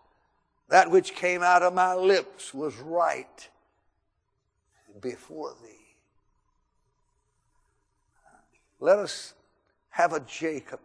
that 0.69 0.91
which 0.91 1.15
came 1.15 1.43
out 1.43 1.63
of 1.63 1.73
my 1.73 1.95
lips 1.95 2.53
was 2.53 2.77
right 2.77 3.49
before 5.01 5.55
thee. 5.63 5.97
Let 8.79 8.99
us 8.99 9.33
have 9.89 10.13
a 10.13 10.21
Jacob 10.21 10.81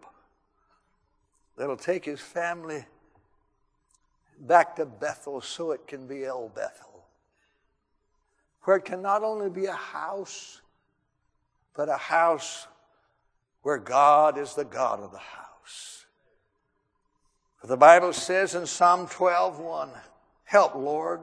that'll 1.57 1.75
take 1.75 2.05
his 2.05 2.21
family 2.21 2.85
back 4.39 4.77
to 4.77 4.85
Bethel 4.85 5.41
so 5.41 5.71
it 5.71 5.87
can 5.87 6.07
be 6.07 6.23
El 6.23 6.47
Bethel, 6.47 7.03
where 8.63 8.77
it 8.77 8.85
can 8.85 9.01
not 9.01 9.23
only 9.23 9.49
be 9.49 9.65
a 9.65 9.73
house, 9.73 10.61
but 11.73 11.89
a 11.89 11.97
house 11.97 12.67
where 13.61 13.77
God 13.77 14.37
is 14.37 14.55
the 14.55 14.65
God 14.65 14.99
of 15.01 15.11
the 15.11 15.17
house. 15.17 16.05
For 17.59 17.67
the 17.67 17.77
Bible 17.77 18.13
says 18.13 18.55
in 18.55 18.65
Psalm 18.65 19.07
12, 19.07 19.59
1, 19.59 19.89
Help, 20.45 20.75
Lord, 20.75 21.21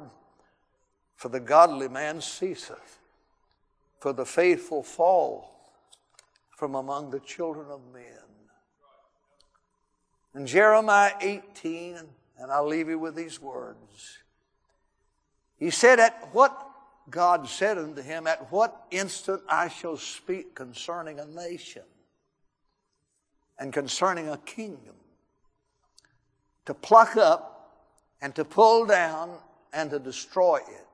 for 1.17 1.29
the 1.29 1.41
godly 1.41 1.89
man 1.89 2.21
ceaseth, 2.21 3.01
for 3.99 4.13
the 4.13 4.25
faithful 4.25 4.83
fall 4.83 5.73
from 6.57 6.77
among 6.77 7.11
the 7.11 7.21
children 7.21 7.67
of 7.71 7.81
men. 7.93 8.05
In 10.35 10.47
Jeremiah 10.47 11.15
18, 11.21 11.99
and 12.39 12.53
I'll 12.53 12.67
leave 12.67 12.89
you 12.89 13.01
with 13.01 13.17
these 13.17 13.43
words. 13.43 14.19
He 15.57 15.71
said, 15.71 15.99
At 15.99 16.29
what 16.33 16.57
God 17.11 17.49
said 17.49 17.79
unto 17.79 18.01
him, 18.01 18.29
At 18.29 18.53
what 18.53 18.87
instant 18.93 19.43
I 19.49 19.69
shall 19.69 19.97
speak 19.97 20.55
concerning 20.55 21.19
a 21.19 21.27
nation 21.27 21.83
and 23.59 23.73
concerning 23.73 24.29
a 24.29 24.39
kingdom, 24.39 24.95
to 26.67 26.75
pluck 26.75 27.17
up 27.17 27.55
and 28.21 28.35
to 28.35 28.45
pull 28.45 28.87
down 28.87 29.31
and 29.73 29.91
to 29.91 29.99
destroy 29.99 30.57
it. 30.57 30.87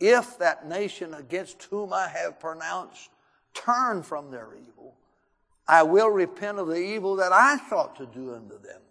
If 0.00 0.38
that 0.38 0.68
nation 0.68 1.14
against 1.14 1.62
whom 1.64 1.92
I 1.92 2.08
have 2.08 2.40
pronounced 2.40 3.10
turn 3.54 4.02
from 4.02 4.30
their 4.30 4.48
evil, 4.54 4.94
I 5.66 5.82
will 5.84 6.08
repent 6.08 6.58
of 6.58 6.66
the 6.66 6.76
evil 6.76 7.16
that 7.16 7.32
I 7.32 7.56
thought 7.56 7.96
to 7.96 8.06
do 8.06 8.34
unto 8.34 8.58
them, 8.60 8.82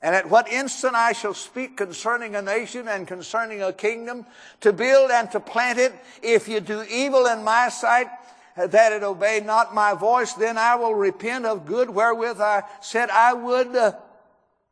And 0.00 0.14
at 0.16 0.28
what 0.28 0.50
instant 0.50 0.96
I 0.96 1.12
shall 1.12 1.34
speak 1.34 1.76
concerning 1.76 2.34
a 2.34 2.42
nation 2.42 2.88
and 2.88 3.06
concerning 3.06 3.62
a 3.62 3.72
kingdom 3.72 4.26
to 4.60 4.72
build 4.72 5.12
and 5.12 5.30
to 5.30 5.38
plant 5.38 5.78
it. 5.78 5.92
If 6.22 6.48
you 6.48 6.58
do 6.58 6.82
evil 6.82 7.26
in 7.26 7.44
my 7.44 7.68
sight, 7.68 8.08
that 8.56 8.92
it 8.92 9.02
obey 9.02 9.40
not 9.44 9.74
my 9.74 9.94
voice, 9.94 10.32
then 10.34 10.58
I 10.58 10.76
will 10.76 10.94
repent 10.94 11.46
of 11.46 11.66
good 11.66 11.90
wherewith 11.90 12.40
I 12.40 12.64
said 12.80 13.10
I 13.10 13.32
would 13.32 13.74
uh, 13.74 13.92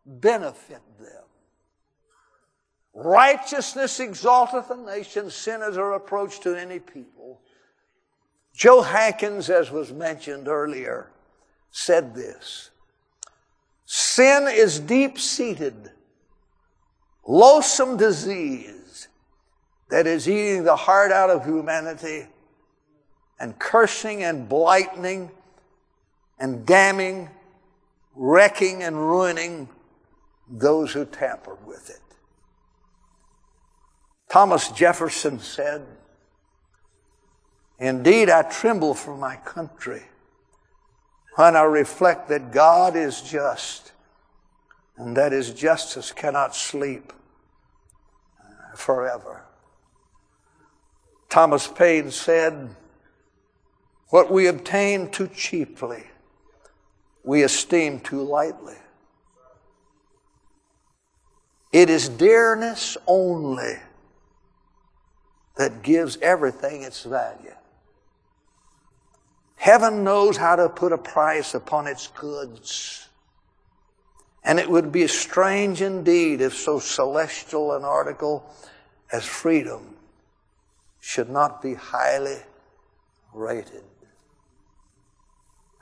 benefit 0.04 0.82
them. 0.98 1.24
Righteousness 2.94 4.00
exalteth 4.00 4.70
a 4.70 4.76
nation, 4.76 5.30
sin 5.30 5.62
is 5.62 5.76
a 5.76 5.84
reproach 5.84 6.40
to 6.40 6.54
any 6.54 6.78
people. 6.78 7.40
Joe 8.54 8.82
Hankins, 8.82 9.48
as 9.48 9.70
was 9.70 9.92
mentioned 9.92 10.48
earlier, 10.48 11.10
said 11.70 12.14
this. 12.14 12.70
Sin 13.86 14.46
is 14.48 14.78
deep 14.78 15.18
seated, 15.18 15.90
loathsome 17.26 17.96
disease 17.96 19.08
that 19.88 20.06
is 20.06 20.28
eating 20.28 20.64
the 20.64 20.76
heart 20.76 21.10
out 21.10 21.30
of 21.30 21.44
humanity 21.44 22.26
and 23.40 23.58
cursing 23.58 24.22
and 24.22 24.48
blighting 24.48 25.30
and 26.38 26.66
damning, 26.66 27.30
wrecking 28.14 28.82
and 28.82 28.96
ruining 28.96 29.68
those 30.48 30.92
who 30.92 31.06
tamper 31.06 31.56
with 31.66 31.88
it. 31.88 31.96
Thomas 34.28 34.68
Jefferson 34.68 35.40
said, 35.40 35.86
Indeed, 37.78 38.28
I 38.28 38.42
tremble 38.42 38.94
for 38.94 39.16
my 39.16 39.36
country 39.36 40.02
when 41.36 41.56
I 41.56 41.62
reflect 41.62 42.28
that 42.28 42.52
God 42.52 42.94
is 42.94 43.22
just 43.22 43.92
and 44.98 45.16
that 45.16 45.32
his 45.32 45.54
justice 45.54 46.12
cannot 46.12 46.54
sleep 46.54 47.12
forever. 48.76 49.44
Thomas 51.30 51.66
Paine 51.66 52.10
said, 52.10 52.76
What 54.10 54.30
we 54.30 54.48
obtain 54.48 55.10
too 55.10 55.28
cheaply, 55.28 56.04
we 57.22 57.44
esteem 57.44 58.00
too 58.00 58.22
lightly. 58.22 58.76
It 61.72 61.88
is 61.88 62.08
dearness 62.08 62.96
only 63.06 63.76
that 65.56 65.82
gives 65.82 66.18
everything 66.20 66.82
its 66.82 67.04
value. 67.04 67.54
Heaven 69.54 70.02
knows 70.02 70.36
how 70.36 70.56
to 70.56 70.68
put 70.68 70.92
a 70.92 70.98
price 70.98 71.54
upon 71.54 71.86
its 71.86 72.08
goods. 72.08 73.08
And 74.42 74.58
it 74.58 74.68
would 74.68 74.90
be 74.90 75.06
strange 75.06 75.82
indeed 75.82 76.40
if 76.40 76.54
so 76.54 76.80
celestial 76.80 77.74
an 77.74 77.84
article 77.84 78.50
as 79.12 79.24
freedom 79.24 79.96
should 80.98 81.28
not 81.28 81.62
be 81.62 81.74
highly 81.74 82.38
rated. 83.32 83.84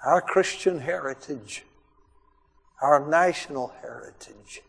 Our 0.04 0.20
Christian 0.20 0.80
heritage, 0.80 1.64
our 2.80 3.04
national 3.08 3.74
heritage, 3.82 4.62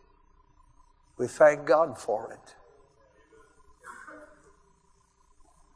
we 1.16 1.26
thank 1.26 1.66
God 1.66 1.98
for 1.98 2.32
it. 2.32 2.54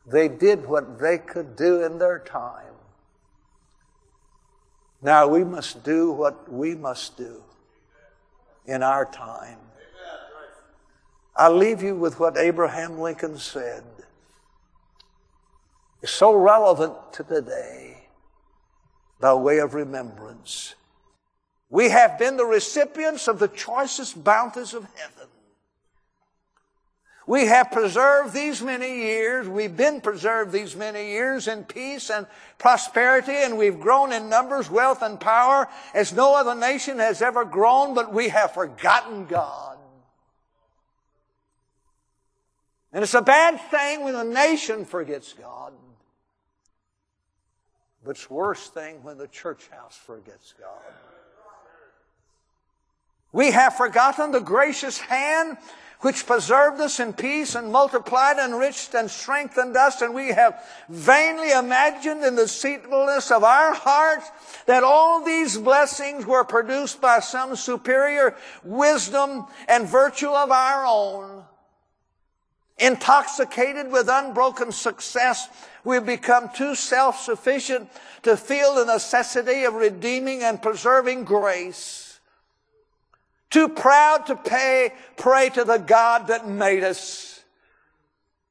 They 0.06 0.28
did 0.28 0.66
what 0.66 0.98
they 0.98 1.18
could 1.18 1.56
do 1.56 1.82
in 1.82 1.98
their 1.98 2.18
time. 2.18 2.74
Now 5.00 5.28
we 5.28 5.44
must 5.44 5.84
do 5.84 6.10
what 6.10 6.50
we 6.50 6.74
must 6.74 7.16
do 7.16 7.42
in 8.66 8.82
our 8.82 9.04
time. 9.04 9.58
I 11.36 11.48
leave 11.48 11.82
you 11.82 11.94
with 11.94 12.20
what 12.20 12.36
Abraham 12.36 12.98
Lincoln 12.98 13.38
said. 13.38 13.84
It's 16.02 16.12
so 16.12 16.34
relevant 16.34 16.94
to 17.14 17.24
today 17.24 18.03
by 19.24 19.32
way 19.32 19.56
of 19.56 19.72
remembrance. 19.72 20.74
We 21.70 21.88
have 21.88 22.18
been 22.18 22.36
the 22.36 22.44
recipients 22.44 23.26
of 23.26 23.38
the 23.38 23.48
choicest 23.48 24.22
bounties 24.22 24.74
of 24.74 24.86
heaven. 24.96 25.28
We 27.26 27.46
have 27.46 27.70
preserved 27.70 28.34
these 28.34 28.60
many 28.60 28.96
years. 28.96 29.48
We've 29.48 29.74
been 29.74 30.02
preserved 30.02 30.52
these 30.52 30.76
many 30.76 31.12
years 31.12 31.48
in 31.48 31.64
peace 31.64 32.10
and 32.10 32.26
prosperity, 32.58 33.32
and 33.32 33.56
we've 33.56 33.80
grown 33.80 34.12
in 34.12 34.28
numbers, 34.28 34.68
wealth, 34.68 35.00
and 35.00 35.18
power 35.18 35.68
as 35.94 36.12
no 36.12 36.36
other 36.36 36.54
nation 36.54 36.98
has 36.98 37.22
ever 37.22 37.46
grown, 37.46 37.94
but 37.94 38.12
we 38.12 38.28
have 38.28 38.52
forgotten 38.52 39.24
God. 39.24 39.78
And 42.92 43.02
it's 43.02 43.14
a 43.14 43.22
bad 43.22 43.58
thing 43.70 44.04
when 44.04 44.16
a 44.16 44.22
nation 44.22 44.84
forgets 44.84 45.32
God. 45.32 45.72
But 48.04 48.12
it's 48.12 48.28
worse 48.28 48.68
thing 48.68 49.02
when 49.02 49.16
the 49.18 49.28
church 49.28 49.68
house 49.68 49.96
forgets 49.96 50.54
God. 50.60 50.94
We 53.32 53.50
have 53.50 53.76
forgotten 53.76 54.30
the 54.30 54.40
gracious 54.40 54.98
hand 54.98 55.56
which 56.00 56.26
preserved 56.26 56.80
us 56.82 57.00
in 57.00 57.14
peace 57.14 57.54
and 57.54 57.72
multiplied, 57.72 58.36
enriched, 58.36 58.94
and 58.94 59.10
strengthened 59.10 59.74
us. 59.74 60.02
And 60.02 60.14
we 60.14 60.28
have 60.28 60.62
vainly 60.90 61.50
imagined 61.50 62.22
in 62.22 62.34
the 62.36 62.42
deceitfulness 62.42 63.30
of 63.30 63.42
our 63.42 63.72
hearts 63.72 64.30
that 64.66 64.84
all 64.84 65.24
these 65.24 65.56
blessings 65.56 66.26
were 66.26 66.44
produced 66.44 67.00
by 67.00 67.20
some 67.20 67.56
superior 67.56 68.36
wisdom 68.62 69.46
and 69.66 69.88
virtue 69.88 70.28
of 70.28 70.50
our 70.50 70.84
own. 70.84 71.43
Intoxicated 72.78 73.92
with 73.92 74.08
unbroken 74.08 74.72
success, 74.72 75.48
we've 75.84 76.04
become 76.04 76.48
too 76.48 76.74
self-sufficient 76.74 77.88
to 78.24 78.36
feel 78.36 78.74
the 78.74 78.84
necessity 78.84 79.64
of 79.64 79.74
redeeming 79.74 80.42
and 80.42 80.60
preserving 80.60 81.24
grace. 81.24 82.18
Too 83.50 83.68
proud 83.68 84.26
to 84.26 84.34
pay, 84.34 84.92
pray 85.16 85.50
to 85.50 85.62
the 85.62 85.78
God 85.78 86.26
that 86.26 86.48
made 86.48 86.82
us. 86.82 87.44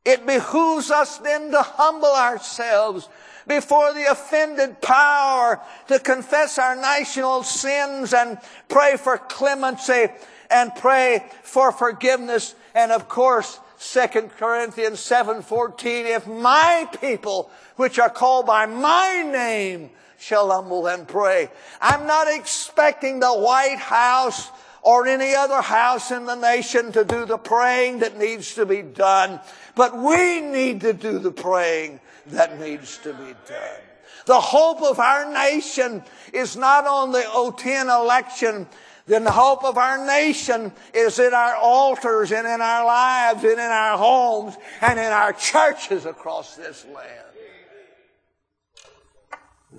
It 0.06 0.26
behooves 0.26 0.92
us 0.92 1.18
then 1.18 1.52
to 1.52 1.62
humble 1.62 2.14
ourselves 2.14 3.10
before 3.46 3.94
the 3.94 4.10
offended 4.10 4.82
power 4.82 5.60
to 5.88 6.00
confess 6.00 6.58
our 6.58 6.78
national 6.78 7.44
sins 7.44 8.14
and 8.14 8.38
pray 8.70 8.96
for 8.96 9.18
clemency 9.18 10.08
and 10.50 10.74
pray 10.76 11.30
for 11.44 11.74
forgiveness. 11.74 12.56
And 12.74 12.94
of 12.94 13.10
course, 13.10 13.60
2 13.84 14.30
Corinthians 14.38 15.00
7:14 15.00 16.06
if 16.06 16.26
my 16.26 16.88
people 17.02 17.52
which 17.76 18.00
are 18.00 18.10
called 18.10 18.46
by 18.46 18.66
my 18.66 19.24
name 19.24 19.90
shall 20.18 20.50
humble 20.50 20.88
and 20.88 21.06
pray. 21.06 21.50
I'm 21.82 22.08
not 22.08 22.28
expecting 22.30 23.20
the 23.20 23.34
White 23.34 23.80
House 23.80 24.50
or 24.82 25.06
any 25.06 25.36
other 25.36 25.62
house 25.62 26.12
in 26.12 26.26
the 26.26 26.36
nation 26.36 26.94
to 26.94 27.04
do 27.04 27.26
the 27.26 27.38
praying 27.38 28.00
that 28.00 28.18
needs 28.18 28.56
to 28.56 28.66
be 28.66 28.82
done. 28.82 29.42
But 29.76 29.98
we 29.98 30.40
need 30.40 30.82
to 30.82 30.94
do 30.94 31.20
the 31.20 31.32
praying 31.32 32.00
that 32.28 32.60
needs 32.60 32.98
to 33.00 33.14
be 33.14 33.34
done. 33.48 33.82
The 34.26 34.40
hope 34.40 34.82
of 34.82 35.00
our 35.00 35.32
nation 35.32 36.04
is 36.32 36.56
not 36.56 36.88
on 36.88 37.12
the 37.12 37.24
010 37.58 37.90
election. 37.90 38.68
Then 39.06 39.24
the 39.24 39.32
hope 39.32 39.64
of 39.66 39.78
our 39.78 40.06
nation 40.06 40.72
is 40.94 41.20
in 41.20 41.34
our 41.34 41.56
altars 41.56 42.32
and 42.32 42.48
in 42.48 42.62
our 42.62 42.86
lives 42.86 43.44
and 43.44 43.54
in 43.54 43.60
our 43.60 43.98
homes 43.98 44.56
and 44.82 44.98
in 44.98 45.12
our 45.12 45.34
churches 45.34 46.06
across 46.06 46.56
this 46.56 46.86
land. 46.86 47.10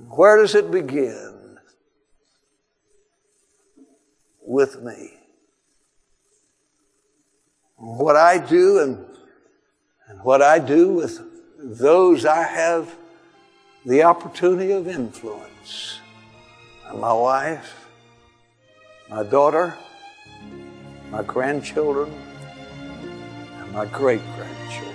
Where 0.09 0.37
does 0.37 0.55
it 0.55 0.71
begin? 0.71 1.35
with 4.45 4.83
me. 4.83 5.11
What 7.77 8.17
I 8.17 8.39
do 8.39 8.79
and, 8.79 9.05
and 10.09 10.23
what 10.23 10.43
I 10.43 10.59
do 10.59 10.91
with 10.91 11.21
those 11.59 12.25
I 12.25 12.45
have 12.45 12.95
the 13.85 14.03
opportunity 14.03 14.73
of 14.73 14.87
influence. 14.87 15.99
And 16.87 17.01
my 17.01 17.13
wife, 17.13 17.84
my 19.09 19.23
daughter, 19.23 19.77
my 21.11 21.23
grandchildren, 21.23 22.13
and 23.59 23.73
my 23.73 23.87
great 23.87 24.23
grandchildren. 24.37 24.95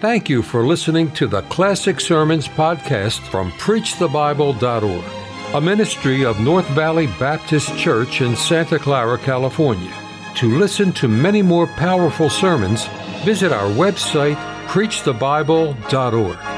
Thank 0.00 0.28
you 0.28 0.42
for 0.42 0.64
listening 0.64 1.10
to 1.12 1.26
the 1.26 1.42
Classic 1.42 2.00
Sermons 2.00 2.48
podcast 2.48 3.20
from 3.28 3.50
PreachTheBible.org 3.52 5.18
a 5.54 5.60
ministry 5.60 6.26
of 6.26 6.38
North 6.40 6.68
Valley 6.68 7.06
Baptist 7.18 7.74
Church 7.78 8.20
in 8.20 8.36
Santa 8.36 8.78
Clara, 8.78 9.16
California. 9.16 9.92
To 10.36 10.58
listen 10.58 10.92
to 10.92 11.08
many 11.08 11.40
more 11.40 11.66
powerful 11.66 12.28
sermons, 12.28 12.86
visit 13.24 13.50
our 13.50 13.70
website, 13.70 14.36
preachthebible.org. 14.66 16.57